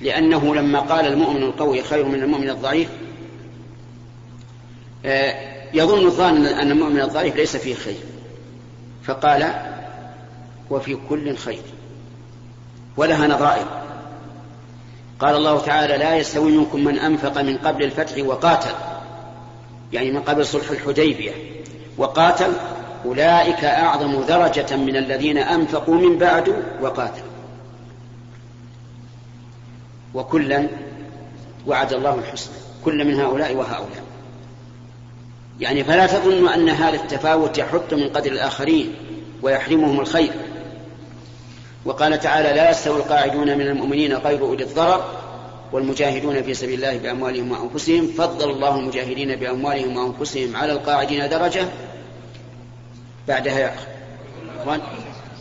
لأنه 0.00 0.54
لما 0.54 0.80
قال 0.80 1.06
المؤمن 1.06 1.42
القوي 1.42 1.82
خير 1.82 2.04
من 2.04 2.22
المؤمن 2.22 2.50
الضعيف 2.50 2.88
آه، 5.06 5.34
يظن 5.74 6.06
الظان 6.06 6.46
أن 6.46 6.70
المؤمن 6.70 7.00
الضعيف 7.00 7.36
ليس 7.36 7.56
فيه 7.56 7.74
خير. 7.74 7.96
فقال 9.04 9.52
وفي 10.70 10.96
كل 11.08 11.36
خير. 11.36 11.62
ولها 12.96 13.26
نظائر. 13.26 13.66
قال 15.20 15.36
الله 15.36 15.60
تعالى 15.60 15.96
لا 15.96 16.16
يستوي 16.16 16.52
منكم 16.52 16.84
من 16.84 16.98
أنفق 16.98 17.40
من 17.40 17.56
قبل 17.56 17.82
الفتح 17.84 18.24
وقاتل. 18.24 18.74
يعني 19.92 20.10
من 20.10 20.20
قبل 20.20 20.46
صلح 20.46 20.70
الحديبية. 20.70 21.32
وقاتل 21.98 22.52
أولئك 23.04 23.64
أعظم 23.64 24.22
درجة 24.22 24.76
من 24.76 24.96
الذين 24.96 25.38
أنفقوا 25.38 25.94
من 25.94 26.18
بعد 26.18 26.64
وقاتلوا. 26.80 27.35
وكلا 30.16 30.66
وعد 31.66 31.92
الله 31.92 32.14
الحسنى 32.14 32.54
كل 32.84 33.04
من 33.04 33.20
هؤلاء 33.20 33.54
وهؤلاء. 33.54 34.04
يعني 35.60 35.84
فلا 35.84 36.06
تظن 36.06 36.48
أن 36.48 36.68
هذا 36.68 36.96
التفاوت 36.96 37.58
يحط 37.58 37.94
من 37.94 38.08
قدر 38.08 38.32
الآخرين 38.32 38.94
ويحرمهم 39.42 40.00
الخير. 40.00 40.32
وقال 41.84 42.20
تعالى 42.20 42.48
لا 42.52 42.70
يستوي 42.70 42.96
القاعدون 42.96 43.58
من 43.58 43.66
المؤمنين 43.66 44.14
غير 44.14 44.40
أولي 44.40 44.64
الضرر 44.64 45.04
والمجاهدون 45.72 46.42
في 46.42 46.54
سبيل 46.54 46.84
الله 46.84 46.98
بأموالهم 46.98 47.52
وأنفسهم. 47.52 48.06
فضل 48.06 48.50
الله 48.50 48.76
المجاهدين 48.76 49.36
بأموالهم 49.36 49.96
وأنفسهم 49.96 50.56
على 50.56 50.72
القاعدين 50.72 51.28
درجة 51.28 51.64
بعدها 53.28 53.74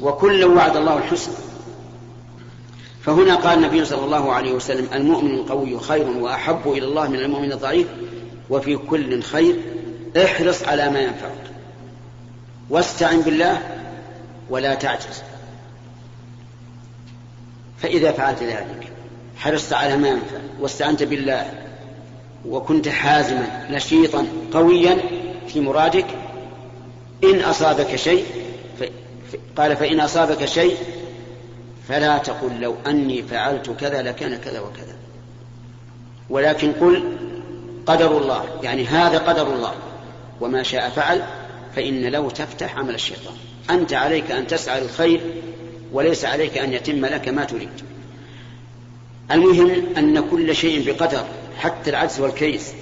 وكل 0.02 0.44
وعد 0.46 0.78
الله 0.78 0.98
الحسنى. 0.98 1.36
فهنا 3.06 3.36
قال 3.36 3.58
النبي 3.58 3.86
صلى 3.86 4.06
الله 4.06 4.34
عليه 4.34 4.54
وسلم 4.54 4.88
المؤمن 4.94 5.32
القوي 5.32 5.80
خير 5.80 6.08
وأحب 6.08 6.62
إلى 6.66 6.86
الله 6.86 7.08
من 7.08 7.20
المؤمن 7.20 7.52
الضعيف 7.52 7.88
وفي 8.50 8.78
كل 8.78 9.22
خير 9.22 9.56
احرص 10.24 10.64
على 10.64 10.90
ما 10.90 11.00
ينفعك. 11.00 11.52
واستعن 12.70 13.22
بالله 13.22 13.62
ولا 14.50 14.76
تعجز. 14.76 15.24
فإذا 17.78 18.12
فعلت 18.12 18.44
ذلك 18.44 18.92
حرصت 19.38 19.74
على 19.74 19.98
ما 19.98 20.08
ينفع 20.08 20.38
واستعنت 20.60 21.04
بالله 21.04 21.52
وكنت 22.46 22.88
حازما 22.88 23.68
نشيطا 23.70 24.28
قويا 24.54 24.98
في 25.48 25.60
مرادك 25.60 26.06
إن 27.24 27.40
أصابك 27.42 27.96
شيء 27.96 28.26
قال 29.58 29.76
فإن 29.76 30.00
أصابك 30.00 30.46
شيء 30.46 30.78
فلا 31.88 32.18
تقل 32.18 32.62
لو 32.62 32.76
أني 32.88 33.24
فعلت 33.24 33.70
كذا 33.70 34.02
لكان 34.02 34.36
كذا 34.36 34.60
وكذا. 34.60 34.96
ولكن 36.30 36.72
قل 36.72 37.18
قدر 37.86 38.18
الله 38.18 38.46
يعني 38.64 38.86
هذا 38.86 39.18
قدر 39.18 39.54
الله. 39.54 39.74
وما 40.42 40.64
شاء 40.64 40.90
فعل 40.90 41.24
فإن 41.76 42.06
لو 42.06 42.30
تفتح 42.30 42.78
عمل 42.78 42.96
الشيطان. 42.96 43.36
أنت 43.70 43.94
عليك 43.94 44.32
أن 44.32 44.48
تسعى 44.48 44.82
الخير 44.82 45.22
وليس 45.94 46.26
عليك 46.26 46.58
أن 46.58 46.74
يتم 46.74 47.06
لك 47.06 47.30
ما 47.30 47.44
تريد. 47.44 47.70
المهم 49.32 49.84
أن 49.98 50.30
كل 50.30 50.56
شيء 50.56 50.92
بقدر 50.92 51.26
حتى 51.58 51.90
العجز 51.90 52.20
والكيس. 52.20 52.74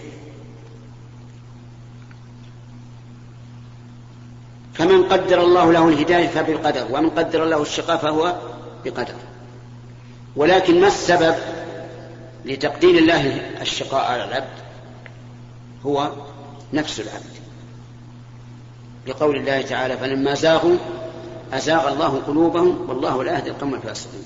فمن 4.74 5.04
قدر 5.04 5.42
الله 5.42 5.72
له 5.72 5.90
الهداية 5.90 6.28
فبالقدر 6.28 6.88
ومن 6.92 7.10
قدر 7.10 7.44
الله 7.44 7.62
الشقاء 7.62 7.98
فهو 7.98 8.36
بقدر. 8.86 9.16
ولكن 10.36 10.82
ما 10.82 10.88
السبب 10.88 11.36
لتقدير 12.46 12.98
الله 12.98 13.52
الشقاء 13.62 14.12
على 14.12 14.24
العبد؟ 14.24 14.64
هو 15.86 16.12
نفس 16.74 17.00
العبد. 17.00 17.34
لقول 19.08 19.36
الله 19.36 19.62
تعالى 19.62 19.98
فلما 19.98 20.34
زاغوا 20.34 20.78
أزاغ 21.54 21.94
الله 21.94 22.22
قلوبهم 22.28 22.90
والله 22.90 23.24
لا 23.24 23.38
يهدي 23.38 23.50
القوم 23.50 23.74
الفاسقين 23.74 24.24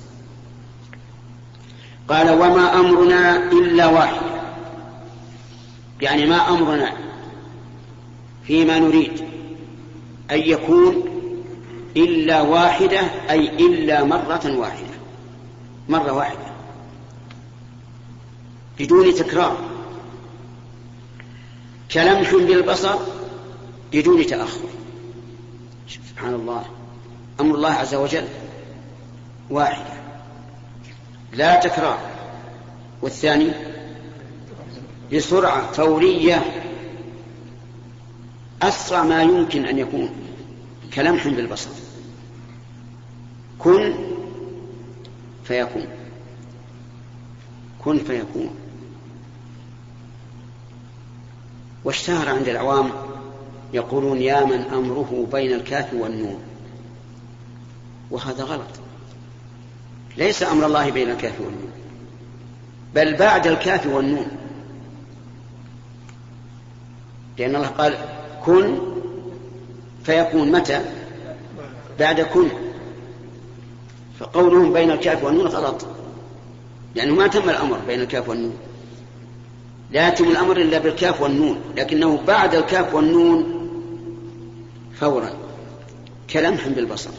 قال 2.07 2.29
وما 2.29 2.79
أمرنا 2.79 3.51
إلا 3.51 3.85
واحد 3.85 4.21
يعني 6.01 6.25
ما 6.25 6.49
أمرنا 6.49 6.93
فيما 8.43 8.79
نريد 8.79 9.21
أن 10.31 10.39
يكون 10.39 11.16
إلا 11.97 12.41
واحدة 12.41 12.99
أي 13.29 13.47
إلا 13.47 14.03
مرة 14.03 14.57
واحدة. 14.57 14.97
مرة 15.89 16.11
واحدة. 16.11 16.47
بدون 18.79 19.13
تكرار. 19.13 19.57
كلمح 21.91 22.35
بالبصر 22.35 22.95
بدون 23.93 24.25
تأخر. 24.25 24.69
سبحان 26.09 26.33
الله. 26.33 26.65
أمر 27.39 27.55
الله 27.55 27.71
عز 27.71 27.95
وجل. 27.95 28.27
واحدة. 29.49 29.93
لا 31.33 31.59
تكرار. 31.59 31.99
والثاني 33.01 33.51
بسرعة 35.13 35.71
فورية 35.71 36.63
أسرع 38.62 39.03
ما 39.03 39.23
يمكن 39.23 39.65
أن 39.65 39.79
يكون. 39.79 40.10
كلمح 40.93 41.27
بالبصر. 41.27 41.87
كن 43.60 43.93
فيكون. 45.43 45.88
كن 47.80 47.98
فيكون. 47.98 48.50
واشتهر 51.84 52.30
عند 52.30 52.48
العوام 52.48 52.91
يقولون 53.74 54.22
يا 54.22 54.46
من 54.46 54.62
أمره 54.62 55.28
بين 55.32 55.54
الكاف 55.54 55.93
والنون. 55.93 56.39
وهذا 58.12 58.43
غلط. 58.43 58.80
ليس 60.17 60.43
أمر 60.43 60.65
الله 60.65 60.91
بين 60.91 61.10
الكاف 61.10 61.41
والنون. 61.41 61.72
بل 62.96 63.17
بعد 63.17 63.48
الكاف 63.48 63.88
والنون. 63.88 64.28
لأن 67.38 67.56
الله 67.56 67.67
قال 67.67 67.98
كن 68.46 68.78
فيكون. 70.04 70.52
متى؟ 70.52 70.82
بعد 72.00 72.22
كن. 72.22 72.66
فقولهم 74.19 74.73
بين 74.73 74.91
الكاف 74.91 75.23
والنون 75.23 75.47
غلط. 75.47 75.86
لأنه 76.95 77.15
ما 77.15 77.27
تم 77.27 77.49
الأمر 77.49 77.77
بين 77.88 78.01
الكاف 78.01 78.30
والنون. 78.30 78.58
لا 79.91 80.08
يتم 80.08 80.32
الأمر 80.32 80.58
إلا 80.58 80.77
بالكاف 80.77 81.21
والنون 81.21 81.62
لكنه 81.77 82.17
بعد 82.27 82.56
الكاف 82.56 82.93
والنون 82.93 83.69
فورا. 84.99 85.34
كلمح 86.30 86.67
بالبصر. 86.67 87.12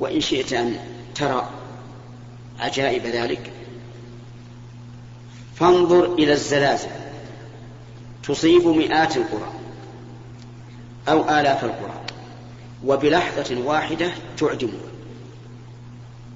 وإن 0.00 0.20
شئت 0.20 0.52
أن 0.52 0.76
ترى 1.14 1.48
عجائب 2.58 3.06
ذلك 3.06 3.52
فانظر 5.54 6.14
إلى 6.14 6.32
الزلازل. 6.32 6.88
تصيب 8.22 8.66
مئات 8.66 9.16
القرى 9.16 9.52
أو 11.08 11.22
آلاف 11.22 11.64
القرى. 11.64 12.00
وبلحظة 12.84 13.60
واحدة 13.64 14.10
تعدم 14.38 14.70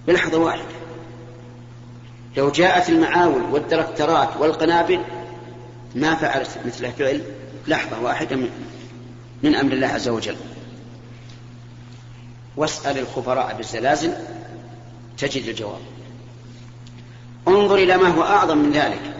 بلحظة 0.06 0.38
واحدة. 0.38 0.62
لو 2.36 2.50
جاءت 2.50 2.88
المعاول 2.88 3.42
والدركترات 3.42 4.36
والقنابل 4.36 5.00
ما 5.94 6.14
فعلت 6.14 6.58
مثل 6.66 6.92
فعل 6.92 7.22
لحظة 7.68 8.02
واحدة 8.02 8.36
من 9.42 9.54
أمر 9.54 9.72
الله 9.72 9.86
عز 9.86 10.08
وجل. 10.08 10.36
واسأل 12.56 12.98
الخبراء 12.98 13.56
بالزلازل 13.56 14.12
تجد 15.18 15.48
الجواب. 15.48 15.80
انظر 17.48 17.74
إلى 17.74 17.96
ما 17.96 18.08
هو 18.08 18.22
أعظم 18.22 18.58
من 18.58 18.72
ذلك. 18.72 19.16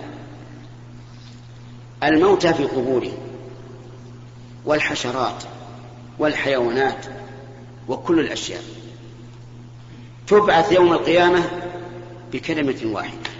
الموتى 2.02 2.54
في 2.54 2.64
قبورهم 2.64 3.18
والحشرات. 4.64 5.44
والحيوانات 6.22 7.06
وكل 7.88 8.20
الأشياء. 8.20 8.62
تبعث 10.26 10.72
يوم 10.72 10.92
القيامة 10.92 11.44
بكلمة 12.32 12.80
واحدة. 12.84 13.30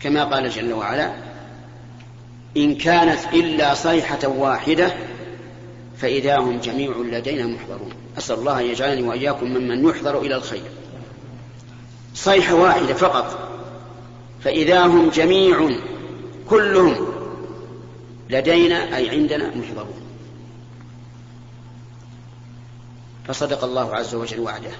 كما 0.00 0.24
قال 0.24 0.50
جل 0.50 0.72
وعلا 0.72 1.12
إن 2.56 2.74
كانت 2.74 3.18
إلا 3.34 3.74
صيحة 3.74 4.28
واحدة 4.28 4.94
فإذا 5.98 6.38
هم 6.38 6.60
جميع 6.60 6.96
لدينا 6.96 7.46
محضرون. 7.46 7.92
أسأل 8.18 8.38
الله 8.38 8.60
أن 8.60 8.66
يجعلني 8.66 9.02
وإياكم 9.02 9.46
ممن 9.46 9.88
يحضر 9.88 10.18
إلى 10.20 10.34
الخير. 10.34 10.70
صيحة 12.14 12.54
واحدة 12.54 12.94
فقط. 12.94 13.48
فإذا 14.44 14.86
هم 14.86 15.10
جميع 15.10 15.70
كلهم 16.50 17.06
لدينا 18.30 18.96
أي 18.96 19.10
عندنا 19.10 19.52
محضرون. 19.56 20.02
فصدق 23.28 23.64
الله 23.64 23.94
عز 23.94 24.14
وجل 24.14 24.40
وعده. 24.40 24.70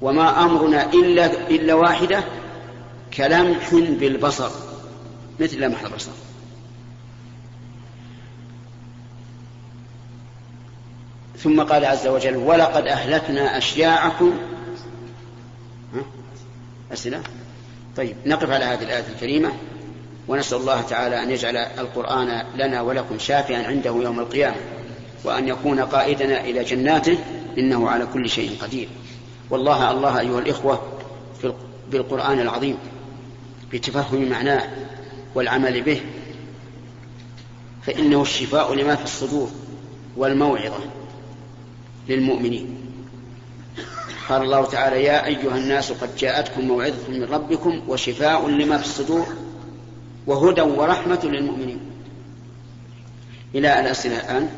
وما 0.00 0.44
أمرنا 0.44 0.92
إلا, 0.92 1.48
إلا 1.48 1.74
واحدة 1.74 2.24
كلمح 3.14 3.74
بالبصر 3.74 4.50
مثل 5.40 5.60
لمح 5.60 5.80
البصر. 5.80 6.10
ثم 11.38 11.62
قال 11.62 11.84
عز 11.84 12.06
وجل 12.06 12.36
ولقد 12.36 12.86
أهلكنا 12.86 13.58
أشياعكم. 13.58 14.38
أسئلة؟ 16.92 17.22
طيب 17.96 18.16
نقف 18.26 18.50
على 18.50 18.64
هذه 18.64 18.82
الآية 18.82 19.04
الكريمة 19.14 19.52
ونسأل 20.28 20.58
الله 20.58 20.82
تعالى 20.82 21.22
أن 21.22 21.30
يجعل 21.30 21.56
القرآن 21.56 22.44
لنا 22.54 22.80
ولكم 22.80 23.18
شافعا 23.18 23.62
عنده 23.62 23.90
يوم 23.90 24.20
القيامة. 24.20 24.56
وأن 25.24 25.48
يكون 25.48 25.80
قائدنا 25.80 26.40
إلى 26.40 26.64
جناته 26.64 27.18
إنه 27.58 27.88
على 27.88 28.06
كل 28.06 28.28
شيء 28.28 28.56
قدير. 28.62 28.88
والله 29.50 29.90
الله 29.90 30.20
أيها 30.20 30.38
الإخوة 30.38 30.82
بالقرآن 31.90 32.40
العظيم 32.40 32.76
بتفهم 33.72 34.28
معناه 34.28 34.70
والعمل 35.34 35.82
به 35.82 36.00
فإنه 37.82 38.22
الشفاء 38.22 38.74
لما 38.74 38.94
في 38.96 39.04
الصدور 39.04 39.50
والموعظة 40.16 40.78
للمؤمنين. 42.08 42.76
قال 44.28 44.42
الله 44.42 44.64
تعالى 44.64 45.04
يا 45.04 45.26
أيها 45.26 45.56
الناس 45.56 45.92
قد 45.92 46.16
جاءتكم 46.16 46.64
موعظة 46.68 47.08
من 47.08 47.24
ربكم 47.24 47.82
وشفاء 47.88 48.48
لما 48.48 48.78
في 48.78 48.84
الصدور 48.84 49.26
وهدى 50.26 50.60
ورحمة 50.60 51.20
للمؤمنين. 51.24 51.80
إلى 53.54 53.80
الأسئلة 53.80 54.16
الآن. 54.16 54.48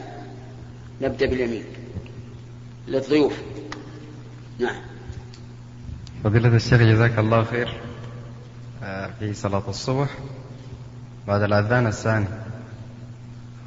نبدأ 1.01 1.27
باليمين. 1.27 1.65
للضيوف. 2.89 3.43
نعم. 4.59 4.83
فضيلة 6.25 6.57
الشيخ 6.57 6.81
جزاك 6.81 7.19
الله 7.19 7.45
خير. 7.45 7.69
آه، 8.83 9.11
في 9.19 9.35
صلاة 9.35 9.63
الصبح 9.69 10.09
بعد 11.27 11.43
الأذان 11.43 11.87
الثاني 11.87 12.27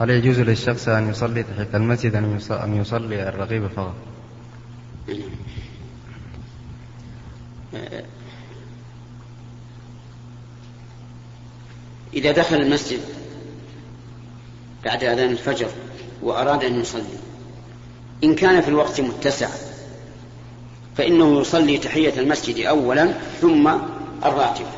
هل 0.02 0.10
يجوز 0.10 0.40
للشخص 0.40 0.88
أن 0.88 1.10
يصلي 1.10 1.44
تحت 1.44 1.76
المسجد 1.76 2.16
أم 2.52 2.76
يصلي 2.76 3.30
الرغيب 3.30 3.68
فقط؟ 3.68 3.96
إذا 12.14 12.32
دخل 12.32 12.56
المسجد 12.56 13.00
بعد 14.86 15.04
أذان 15.04 15.30
الفجر 15.30 15.70
وأراد 16.24 16.64
أن 16.64 16.80
يصلي. 16.80 17.04
إن 18.24 18.36
كان 18.36 18.62
في 18.62 18.68
الوقت 18.68 19.02
متسع 19.02 19.50
فإنه 20.98 21.42
يصلي 21.42 21.78
تحية 21.78 22.20
المسجد 22.20 22.66
أولا 22.66 23.14
ثم 23.42 23.68
الراتبة 24.26 24.70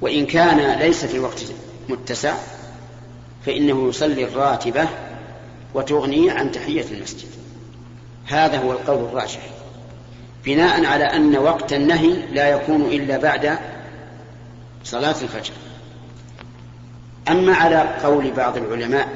وإن 0.00 0.26
كان 0.26 0.78
ليس 0.78 1.04
في 1.04 1.16
الوقت 1.16 1.44
متسع 1.88 2.34
فإنه 3.46 3.88
يصلي 3.88 4.24
الراتبة 4.24 4.88
وتغني 5.74 6.30
عن 6.30 6.52
تحية 6.52 6.84
المسجد. 6.90 7.28
هذا 8.26 8.58
هو 8.58 8.72
القول 8.72 9.04
الراجح. 9.04 9.40
بناء 10.44 10.84
على 10.84 11.04
أن 11.04 11.36
وقت 11.36 11.72
النهي 11.72 12.12
لا 12.32 12.48
يكون 12.48 12.82
إلا 12.82 13.18
بعد 13.18 13.58
صلاة 14.84 15.16
الفجر. 15.22 15.52
أما 17.28 17.54
على 17.54 17.96
قول 18.02 18.30
بعض 18.30 18.56
العلماء 18.56 19.08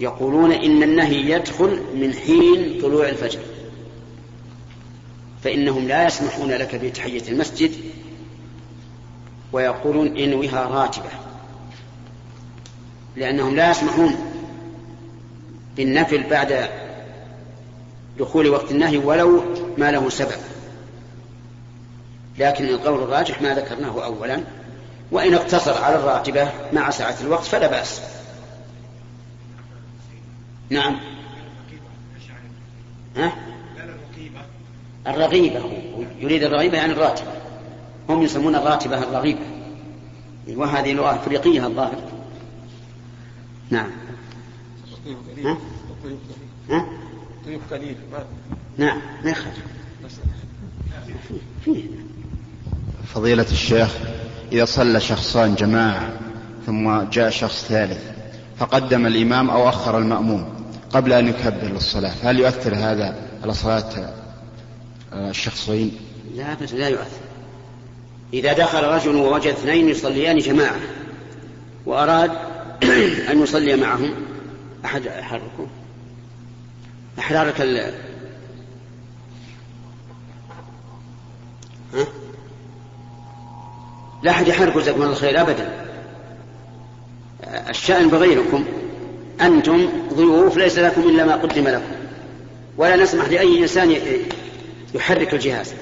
يقولون 0.00 0.52
إن 0.52 0.82
النهي 0.82 1.30
يدخل 1.30 1.82
من 1.94 2.12
حين 2.12 2.80
طلوع 2.82 3.08
الفجر. 3.08 3.40
فإنهم 5.44 5.88
لا 5.88 6.06
يسمحون 6.06 6.50
لك 6.50 6.74
بتحية 6.74 7.28
المسجد 7.28 7.72
ويقولون 9.52 10.16
انوها 10.16 10.62
راتبة. 10.66 11.10
لأنهم 13.16 13.56
لا 13.56 13.70
يسمحون 13.70 14.16
بالنفل 15.76 16.22
بعد 16.22 16.68
دخول 18.18 18.48
وقت 18.48 18.70
النهي 18.70 18.98
ولو 18.98 19.42
ما 19.78 19.90
له 19.90 20.08
سبب. 20.08 20.40
لكن 22.38 22.64
القول 22.64 23.02
الراجح 23.02 23.42
ما 23.42 23.54
ذكرناه 23.54 24.04
أولا. 24.04 24.40
وإن 25.12 25.34
اقتصر 25.34 25.84
على 25.84 25.96
الراتبة 25.96 26.48
مع 26.72 26.90
سعة 26.90 27.16
الوقت 27.20 27.44
فلا 27.44 27.66
بأس. 27.66 28.19
نعم. 30.70 30.96
ها؟ 33.16 33.32
الرغيبة 35.06 35.60
يريد 36.20 36.42
الرغيبة 36.42 36.76
يعني 36.76 36.92
الراتبة 36.92 37.32
هم 38.08 38.22
يسمون 38.22 38.54
الراتبة 38.54 38.98
الرغيبة. 38.98 39.40
وهذه 40.48 40.92
لغة 40.92 41.14
أفريقية 41.14 41.66
الظاهر. 41.66 42.02
نعم. 43.70 43.90
ها؟ 45.44 45.58
ها؟ 46.70 46.86
قليل 47.70 47.96
نعم. 48.78 49.00
ما 49.24 49.30
يخرج. 49.30 49.52
فيه. 51.64 51.84
فضيلة 53.14 53.46
الشيخ 53.52 53.96
إذا 54.52 54.64
صلى 54.64 55.00
شخصان 55.00 55.54
جماعة 55.54 56.12
ثم 56.66 57.02
جاء 57.02 57.30
شخص 57.30 57.64
ثالث 57.64 58.10
فقدم 58.58 59.06
الإمام 59.06 59.50
أو 59.50 59.68
أخر 59.68 59.98
المأموم. 59.98 60.59
قبل 60.92 61.12
أن 61.12 61.28
يكبر 61.28 61.66
للصلاة 61.66 62.12
هل 62.22 62.38
يؤثر 62.38 62.74
هذا 62.74 63.16
على 63.42 63.54
صلاة 63.54 64.14
الشخصين؟ 65.12 65.96
لا 66.34 66.54
بس 66.54 66.72
لا 66.72 66.88
يؤثر. 66.88 67.20
إذا 68.34 68.52
دخل 68.52 68.82
رجل 68.82 69.14
ووجد 69.14 69.46
اثنين 69.46 69.88
يصليان 69.88 70.38
جماعة 70.38 70.80
وأراد 71.86 72.30
أن 73.30 73.42
يصلي 73.42 73.76
معهم 73.76 74.14
أحد 74.84 75.04
يحركه 75.04 75.66
أحرارك 77.18 77.60
ال 77.60 77.94
ها؟ 81.94 82.06
لا 84.22 84.30
أحد 84.30 84.48
يحرك 84.48 84.76
جزاكم 84.76 85.02
الله 85.02 85.12
الخير 85.12 85.40
أبدا. 85.40 85.86
الشأن 87.68 88.08
بغيركم. 88.08 88.64
أنتم 89.42 89.88
ضيوف 90.14 90.56
ليس 90.56 90.78
لكم 90.78 91.00
إلا 91.00 91.24
ما 91.24 91.36
قدم 91.36 91.68
لكم. 91.68 91.92
ولا 92.76 92.96
نسمح 92.96 93.28
لأي 93.28 93.62
إنسان 93.62 93.96
يحرك 94.94 95.34
الجهاز. 95.34 95.74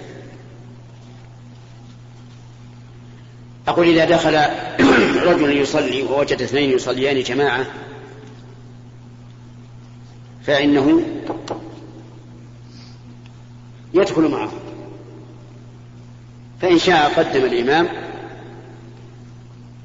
أقول 3.68 3.86
إذا 3.88 4.04
دخل 4.04 4.40
رجل 5.22 5.56
يصلي 5.56 6.02
ووجد 6.02 6.42
اثنين 6.42 6.70
يصليان 6.70 7.22
جماعة 7.22 7.66
فإنه 10.42 11.02
يدخل 13.94 14.28
معه. 14.28 14.52
فإن 16.60 16.78
شاء 16.78 17.12
قدم 17.16 17.44
الإمام 17.44 17.88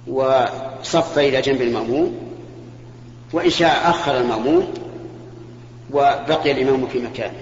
وصف 0.07 1.19
إلى 1.19 1.41
جنب 1.41 1.61
المأموم. 1.61 2.22
وإن 3.33 3.49
شاء 3.49 3.89
أخر 3.89 4.17
المأموم 4.21 4.73
وبقي 5.91 6.51
الإمام 6.51 6.87
في 6.87 6.99
مكانه. 6.99 7.39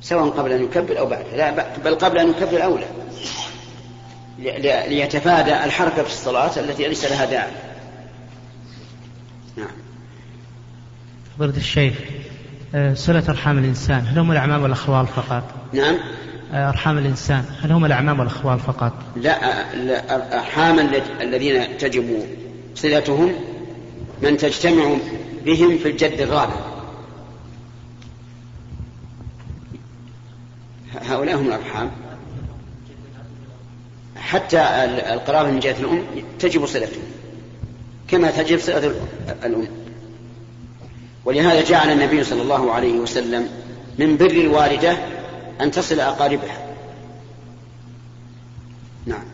سواء 0.00 0.28
قبل 0.28 0.52
أن 0.52 0.64
يكبر 0.64 0.98
أو 0.98 1.06
بعد. 1.06 1.24
لا 1.36 1.74
بل 1.84 1.94
قبل 1.94 2.18
أن 2.18 2.30
يكبر 2.30 2.64
أولى. 2.64 2.86
ليتفادى 4.88 5.64
الحركة 5.64 6.02
في 6.02 6.08
الصلاة 6.08 6.60
التي 6.60 6.88
ليس 6.88 7.04
لها 7.04 7.24
داعي. 7.24 7.52
نعم. 9.56 9.68
فضيلة 11.38 11.56
الشيخ 11.56 11.94
آه، 12.74 12.94
صلة 12.94 13.24
أرحام 13.28 13.58
الإنسان 13.58 14.06
هل 14.06 14.18
هم 14.18 14.32
الأعمام 14.32 14.62
والأخوال 14.62 15.06
فقط؟ 15.06 15.42
نعم. 15.72 15.96
آه، 16.52 16.68
أرحام 16.68 16.98
الإنسان 16.98 17.44
هل 17.62 17.72
هم 17.72 17.84
الأعمام 17.84 18.20
والأخوال 18.20 18.58
فقط؟ 18.58 18.92
لا 19.16 20.36
أرحام 20.38 20.78
الذين 21.20 21.78
تجب 21.78 22.26
صلتهم 22.74 23.32
من 24.22 24.36
تجتمع 24.36 24.96
بهم 25.44 25.78
في 25.78 25.90
الجد 25.90 26.20
الرابع. 26.20 26.56
هؤلاء 30.94 31.36
هم 31.36 31.46
الأرحام. 31.46 31.90
حتى 34.16 34.60
القرابة 35.14 35.50
من 35.50 35.60
جهة 35.60 35.76
الأم 35.80 36.04
تجب 36.38 36.66
صلتهم 36.66 37.02
كما 38.08 38.30
تجب 38.30 38.58
صلة 38.58 38.94
الأم. 39.44 39.68
ولهذا 41.24 41.62
جعل 41.64 41.92
النبي 41.92 42.24
صلى 42.24 42.42
الله 42.42 42.72
عليه 42.72 42.92
وسلم 42.92 43.48
من 43.98 44.16
بر 44.16 44.30
الوالدة 44.30 44.98
أن 45.60 45.70
تصل 45.70 46.00
أقاربها 46.00 46.76
نعم 49.06 49.24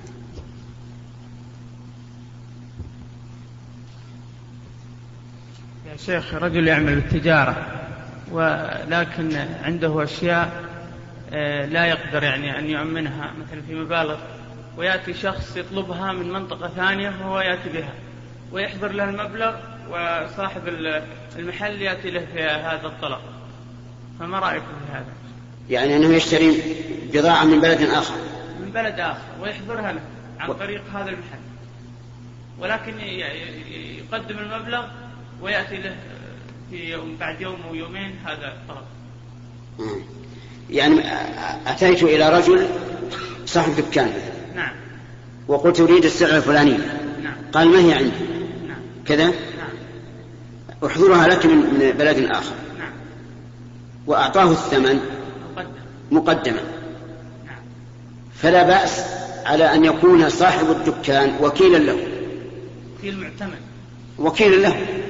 يا 5.86 5.91
شيخ 6.06 6.34
رجل 6.34 6.68
يعمل 6.68 6.94
بالتجارة 6.94 7.66
ولكن 8.32 9.36
عنده 9.64 10.04
أشياء 10.04 10.72
آه، 11.32 11.66
لا 11.66 11.86
يقدر 11.86 12.22
يعني 12.22 12.58
أن 12.58 12.70
يؤمنها 12.70 13.32
مثلا 13.40 13.62
في 13.68 13.74
مبالغ. 13.74 14.16
ويأتي 14.76 15.14
شخص 15.14 15.56
يطلبها 15.56 16.12
من 16.12 16.32
منطقة 16.32 16.68
ثانية 16.68 17.08
وهو 17.08 17.40
يأتي 17.40 17.68
بها. 17.68 17.92
ويحضر 18.52 18.92
له 18.92 19.04
المبلغ 19.04 19.54
وصاحب 19.90 20.62
المحل 21.36 21.82
يأتي 21.82 22.10
له 22.10 22.26
في 22.32 22.42
هذا 22.42 22.86
الطلب. 22.86 23.18
فما 24.20 24.38
رأيكم 24.38 24.66
في 24.66 24.92
هذا؟ 24.92 25.12
يعني 25.70 25.96
أنه 25.96 26.08
يشتري 26.08 26.62
بضاعة 27.14 27.44
من 27.44 27.60
بلد 27.60 27.82
آخر. 27.82 28.14
من 28.60 28.70
بلد 28.70 29.00
آخر 29.00 29.22
ويحضرها 29.40 29.92
له 29.92 30.00
عن 30.40 30.52
طريق 30.52 30.82
هذا 30.94 31.10
المحل. 31.10 31.42
ولكن 32.58 33.00
يقدم 33.98 34.38
المبلغ 34.38 34.84
ويأتي 35.42 35.76
له 35.76 35.96
في 36.70 36.90
يوم 36.90 37.16
بعد 37.20 37.40
يوم 37.40 37.56
أو 37.68 37.74
يومين 37.74 38.14
هذا 38.24 38.48
الطلب. 38.48 38.84
يعني 40.70 41.00
أتيت 41.66 42.02
إلى 42.02 42.38
رجل 42.38 42.66
صاحب 43.46 43.76
دكان. 43.76 44.12
نعم. 44.56 44.72
وقلت 45.48 45.80
أريد 45.80 46.04
السعر 46.04 46.36
الفلاني. 46.36 46.78
نعم. 47.22 47.34
قال 47.52 47.68
ما 47.68 47.78
هي 47.78 47.92
عندي؟ 47.92 48.10
نعم. 48.68 48.78
كذا؟ 49.06 49.24
نعم. 49.26 49.34
أحضرها 50.86 51.28
لك 51.28 51.46
من 51.46 51.92
بلد 51.98 52.30
آخر. 52.30 52.54
نعم. 52.78 52.92
وأعطاه 54.06 54.50
الثمن 54.50 55.00
مقدم. 55.56 55.70
مقدما. 56.10 56.62
نعم. 57.46 57.62
فلا 58.34 58.62
بأس 58.62 59.04
على 59.46 59.74
أن 59.74 59.84
يكون 59.84 60.28
صاحب 60.28 60.70
الدكان 60.70 61.36
وكيلا 61.40 61.78
له. 61.78 62.06
في 63.00 63.08
المعتمد 63.08 63.60
وكيلا 64.18 64.56
له. 64.56 65.01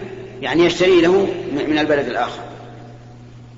يعني 0.42 0.64
يشتري 0.64 1.00
له 1.00 1.28
من 1.68 1.78
البلد 1.78 2.08
الآخر. 2.08 2.40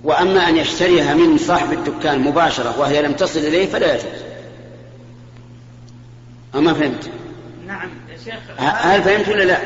وأما 0.05 0.49
أن 0.49 0.57
يشتريها 0.57 1.15
من 1.15 1.39
صاحب 1.39 1.73
الدكان 1.73 2.21
مباشرة 2.21 2.81
وهي 2.81 3.03
لم 3.03 3.13
تصل 3.13 3.39
إليه 3.39 3.67
فلا 3.67 3.95
يجوز. 3.95 4.23
أما 6.55 6.75
فهمت؟ 6.75 7.11
نعم 7.67 7.91
يا 8.13 8.17
شيخ. 8.25 8.35
هل 8.59 9.03
فهمت 9.03 9.29
ولا 9.29 9.45
لا؟ 9.45 9.59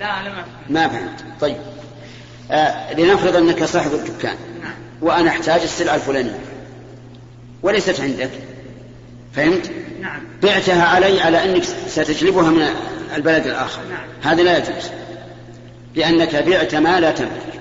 لا 0.00 0.20
أنا 0.20 0.28
ما 0.28 0.42
فهمت. 0.42 0.70
ما 0.70 0.88
فهمت. 0.88 1.24
طيب. 1.40 1.56
آه 2.50 2.94
لنفرض 2.94 3.36
أنك 3.36 3.64
صاحب 3.64 3.94
الدكان. 3.94 4.36
نعم. 4.62 4.74
وأنا 5.02 5.30
أحتاج 5.30 5.60
السلعة 5.62 5.94
الفلانية. 5.94 6.38
وليست 7.62 8.00
عندك. 8.00 8.30
فهمت؟ 9.32 9.70
نعم. 10.00 10.20
بعتها 10.42 10.84
علي 10.84 11.20
على 11.20 11.44
أنك 11.44 11.64
ستجلبها 11.88 12.50
من 12.50 12.66
البلد 13.16 13.46
الآخر. 13.46 13.80
نعم. 13.90 14.32
هذا 14.32 14.42
لا 14.42 14.58
يجوز. 14.58 14.90
لأنك 15.96 16.36
بعت 16.36 16.74
ما 16.74 17.00
لا 17.00 17.10
تملك 17.10 17.60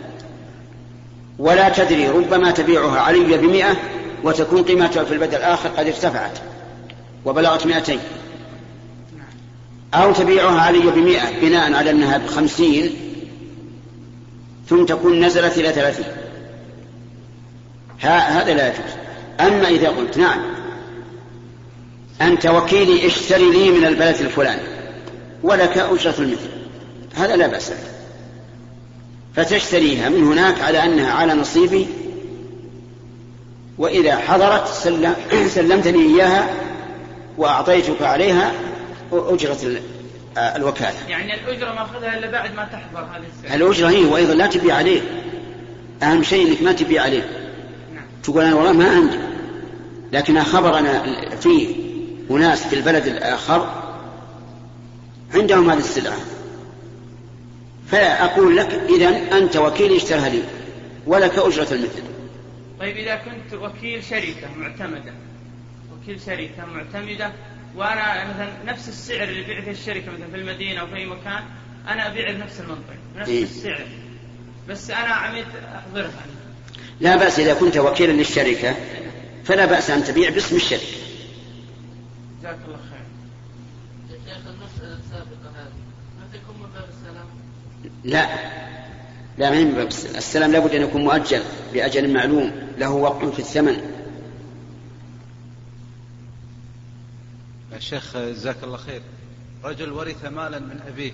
ولا 1.39 1.69
تدري 1.69 2.09
ربما 2.09 2.51
تبيعها 2.51 2.99
علي 2.99 3.37
بمئة 3.37 3.77
وتكون 4.23 4.63
قيمتها 4.63 5.03
في 5.03 5.13
البلد 5.13 5.33
الآخر 5.33 5.69
قد 5.69 5.87
ارتفعت 5.87 6.39
وبلغت 7.25 7.65
مئتين. 7.65 7.99
أو 9.93 10.13
تبيعها 10.13 10.61
علي 10.61 10.79
بمئة 10.79 11.39
بناء 11.41 11.73
على 11.73 11.89
أنها 11.89 12.17
بخمسين 12.17 12.93
ثم 14.69 14.85
تكون 14.85 15.25
نزلت 15.25 15.57
إلى 15.57 15.71
ثلاثين. 15.73 16.05
هذا 17.99 18.53
لا 18.53 18.67
يجوز. 18.67 18.93
أما 19.39 19.67
إذا 19.67 19.89
قلت 19.89 20.17
نعم 20.17 20.39
أنت 22.21 22.45
وكيلي 22.45 23.07
اشتري 23.07 23.51
لي 23.51 23.71
من 23.71 23.85
البلد 23.85 24.15
الفلاني 24.15 24.61
ولك 25.43 25.77
أجرة 25.77 26.15
المثل. 26.19 26.49
هذا 27.15 27.35
لا 27.35 27.47
بأس 27.47 27.69
به. 27.69 27.92
فتشتريها 29.35 30.09
من 30.09 30.23
هناك 30.23 30.61
على 30.61 30.83
أنها 30.83 31.11
على 31.11 31.33
نصيبي 31.33 31.87
وإذا 33.77 34.17
حضرت 34.17 34.67
سلم 34.67 35.15
سلمتني 35.55 35.99
إياها 35.99 36.49
وأعطيتك 37.37 38.01
عليها 38.01 38.51
أجرة 39.11 39.81
آه، 40.37 40.55
الوكالة. 40.55 41.07
يعني 41.07 41.33
الأجرة 41.33 41.73
ما 41.73 41.81
أخذها 41.81 42.17
إلا 42.17 42.31
بعد 42.31 42.55
ما 42.55 42.65
تحضر 42.65 42.99
هذه 42.99 43.23
السنة 43.37 43.55
الأجرة 43.55 43.89
هي 43.89 44.05
وأيضا 44.05 44.33
لا 44.33 44.47
تبيع 44.47 44.75
عليه. 44.75 45.01
أهم 46.03 46.23
شيء 46.23 46.47
أنك 46.47 46.61
ما 46.61 46.71
تبيع 46.71 47.03
عليه. 47.03 47.29
نعم. 47.93 48.05
تقول 48.23 48.43
أنا 48.43 48.55
والله 48.55 48.71
ما 48.71 48.89
عندي. 48.89 49.17
لكن 50.11 50.43
خبرنا 50.43 51.03
في 51.41 51.75
أناس 52.31 52.67
في 52.67 52.75
البلد 52.75 53.07
الآخر 53.07 53.67
عندهم 55.33 55.69
هذه 55.69 55.79
السلعة. 55.79 56.17
فأقول 57.93 58.57
لك 58.57 58.81
إذا 58.89 59.37
أنت 59.37 59.57
وكيل 59.57 59.95
اشترها 59.95 60.29
لي 60.29 60.43
ولك 61.05 61.37
أجرة 61.37 61.73
المثل. 61.73 62.03
طيب 62.79 62.97
إذا 62.97 63.15
كنت 63.15 63.53
وكيل 63.53 64.03
شركة 64.03 64.55
معتمدة 64.57 65.13
وكيل 65.93 66.21
شركة 66.21 66.65
معتمدة 66.65 67.31
وأنا 67.75 68.33
مثلا 68.33 68.53
نفس 68.65 68.89
السعر 68.89 69.23
اللي 69.23 69.41
يبيع 69.41 69.61
فيه 69.61 69.71
الشركة 69.71 70.11
مثلا 70.11 70.27
في 70.31 70.35
المدينة 70.35 70.81
أو 70.81 70.87
في 70.87 70.95
أي 70.95 71.05
مكان 71.05 71.43
أنا 71.87 72.07
أبيع 72.07 72.31
بنفس 72.31 72.59
المنطقة 72.59 72.95
بنفس 73.15 73.29
إيه. 73.29 73.43
السعر. 73.43 73.85
بس 74.69 74.89
أنا 74.91 75.13
عملت 75.13 75.47
أحضرها. 75.75 76.25
لا 77.01 77.15
بأس 77.15 77.39
إذا 77.39 77.53
كنت 77.53 77.77
وكيلا 77.77 78.11
للشركة 78.11 78.75
فلا 79.43 79.65
بأس 79.65 79.89
أن 79.89 80.03
تبيع 80.03 80.29
باسم 80.29 80.55
الشركة. 80.55 80.83
جزاك 82.39 82.57
الله 82.67 82.77
خير 82.77 83.05
يا 84.09 84.17
شيخ 84.25 84.47
المسألة 84.47 84.99
السابقة 84.99 85.49
هذه 85.55 85.73
ما 86.19 86.37
تكون 86.37 86.55
من 86.59 86.69
باب 86.73 86.89
السلام؟ 86.89 87.43
لا. 88.03 88.29
لا 89.37 89.49
ما 89.49 89.63
من 89.63 89.71
باب 89.71 89.87
السلام. 89.87 90.15
السلام 90.15 90.51
لابد 90.51 90.75
أن 90.75 90.81
يكون 90.81 91.03
مؤجل 91.03 91.41
بأجل 91.73 92.13
معلوم. 92.13 92.51
له 92.77 92.89
وقع 92.89 93.29
في 93.29 93.39
الثمن. 93.39 93.81
يا 97.73 97.79
شيخ 97.79 98.17
جزاك 98.17 98.55
الله 98.63 98.77
خير. 98.77 99.01
رجل 99.63 99.91
ورث 99.91 100.25
مالا 100.25 100.59
من 100.59 100.79
أبيه 100.87 101.11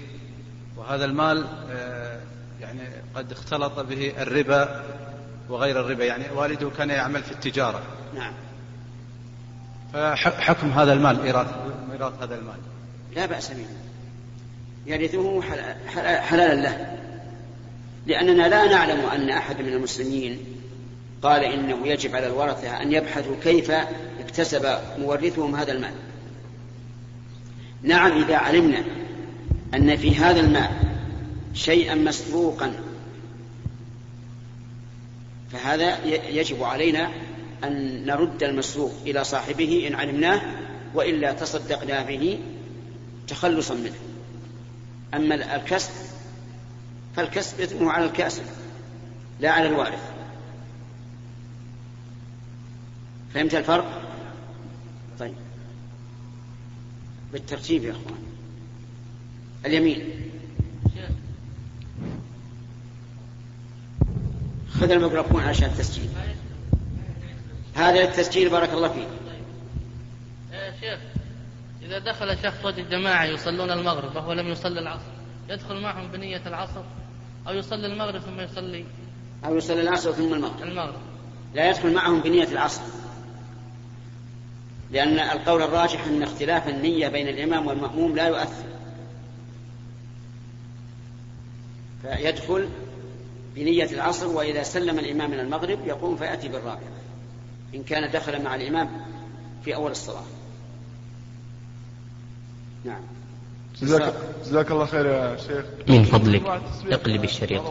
وهذا 0.77 1.05
المال 1.05 1.45
آه، 1.71 2.19
يعني 2.61 2.81
قد 3.15 3.31
اختلط 3.31 3.79
به 3.79 4.13
الربا 4.21 4.83
وغير 5.49 5.79
الربا. 5.79 6.05
يعني 6.05 6.23
والده 6.35 6.69
كان 6.77 6.89
يعمل 6.89 7.23
في 7.23 7.31
التجارة. 7.31 7.81
نعم. 8.15 8.33
فحكم 9.93 10.71
هذا 10.71 10.93
المال 10.93 11.21
ميراث 11.21 11.47
هذا 12.21 12.35
المال. 12.35 12.57
لا 13.15 13.25
بأس 13.25 13.51
به. 13.51 13.65
يرثه 14.85 15.41
حل- 15.41 16.17
حلالا 16.17 16.61
له. 16.61 16.97
لأننا 18.07 18.47
لا 18.47 18.65
نعلم 18.65 18.99
أن 19.05 19.29
أحد 19.29 19.61
من 19.61 19.73
المسلمين 19.73 20.39
قال 21.21 21.43
إنه 21.43 21.87
يجب 21.87 22.15
على 22.15 22.27
الورثة 22.27 22.81
أن 22.81 22.93
يبحثوا 22.93 23.35
كيف 23.43 23.71
اكتسب 24.19 24.77
مورثهم 24.99 25.55
هذا 25.55 25.71
المال. 25.71 25.91
نعم 27.83 28.23
إذا 28.23 28.35
علمنا 28.35 28.83
أن 29.73 29.97
في 29.97 30.15
هذا 30.15 30.39
المال 30.39 30.69
شيئا 31.53 31.95
مسروقا 31.95 32.73
فهذا 35.51 36.05
يجب 36.29 36.63
علينا 36.63 37.09
أن 37.63 38.05
نرد 38.05 38.43
المسروق 38.43 38.93
إلى 39.05 39.23
صاحبه 39.23 39.87
إن 39.87 39.95
علمناه 39.95 40.41
وإلا 40.95 41.31
تصدقنا 41.33 42.03
به 42.03 42.39
تخلصا 43.27 43.73
منه. 43.73 43.93
أما 45.13 45.55
الكسب 45.55 45.91
فالكسب 47.15 47.61
إثمه 47.61 47.91
على 47.91 48.05
الكاسب 48.05 48.43
لا 49.39 49.51
على 49.51 49.67
الوارث. 49.67 50.11
فهمت 53.33 53.55
الفرق؟ 53.55 54.01
طيب. 55.19 55.33
بالترتيب 57.31 57.83
يا 57.83 57.91
أخوان. 57.91 58.23
اليمين. 59.65 60.29
خذ 64.71 64.91
الميكروفون 64.91 65.43
عشان 65.43 65.69
التسجيل. 65.69 66.09
هذا 67.75 68.05
للتسجيل 68.05 68.49
بارك 68.49 68.73
الله 68.73 68.87
فيك. 68.87 69.07
إذا 71.89 71.99
دخل 71.99 72.37
شخص 72.43 72.65
وجد 72.65 72.89
جماعة 72.89 73.25
يصلون 73.25 73.71
المغرب 73.71 74.15
وهو 74.15 74.33
لم 74.33 74.47
يصلي 74.47 74.79
العصر 74.79 75.11
يدخل 75.49 75.81
معهم 75.81 76.11
بنية 76.11 76.41
العصر 76.45 76.81
أو 77.47 77.53
يصلي 77.53 77.87
المغرب 77.87 78.19
ثم 78.19 78.39
يصلي 78.39 78.85
أو 79.45 79.55
يصلي 79.55 79.81
العصر 79.81 80.11
ثم 80.11 80.33
المغرب. 80.33 80.63
المغرب. 80.63 81.01
لا 81.53 81.69
يدخل 81.69 81.93
معهم 81.93 82.19
بنية 82.19 82.47
العصر. 82.47 82.81
لأن 84.91 85.19
القول 85.19 85.61
الراجح 85.61 86.05
أن 86.05 86.23
اختلاف 86.23 86.67
النية 86.67 87.07
بين 87.07 87.27
الإمام 87.27 87.67
والمأموم 87.67 88.15
لا 88.15 88.27
يؤثر. 88.27 88.69
فيدخل 92.01 92.69
بنية 93.55 93.91
العصر 93.91 94.27
وإذا 94.27 94.63
سلم 94.63 94.99
الإمام 94.99 95.31
من 95.31 95.39
المغرب 95.39 95.87
يقوم 95.87 96.17
فيأتي 96.17 96.47
بالرابعة 96.47 96.91
إن 97.75 97.83
كان 97.83 98.11
دخل 98.11 98.43
مع 98.43 98.55
الإمام 98.55 98.89
في 99.65 99.75
أول 99.75 99.91
الصلاة. 99.91 100.38
نعم. 102.85 103.01
جزاك, 103.81 104.13
جزاك 104.45 104.71
الله 104.71 104.85
خير 104.85 105.05
يا 105.05 105.37
شيخ. 105.37 105.65
من 105.87 106.03
فضلك. 106.03 106.61
اقلب 106.91 107.23
الشريط. 107.23 107.61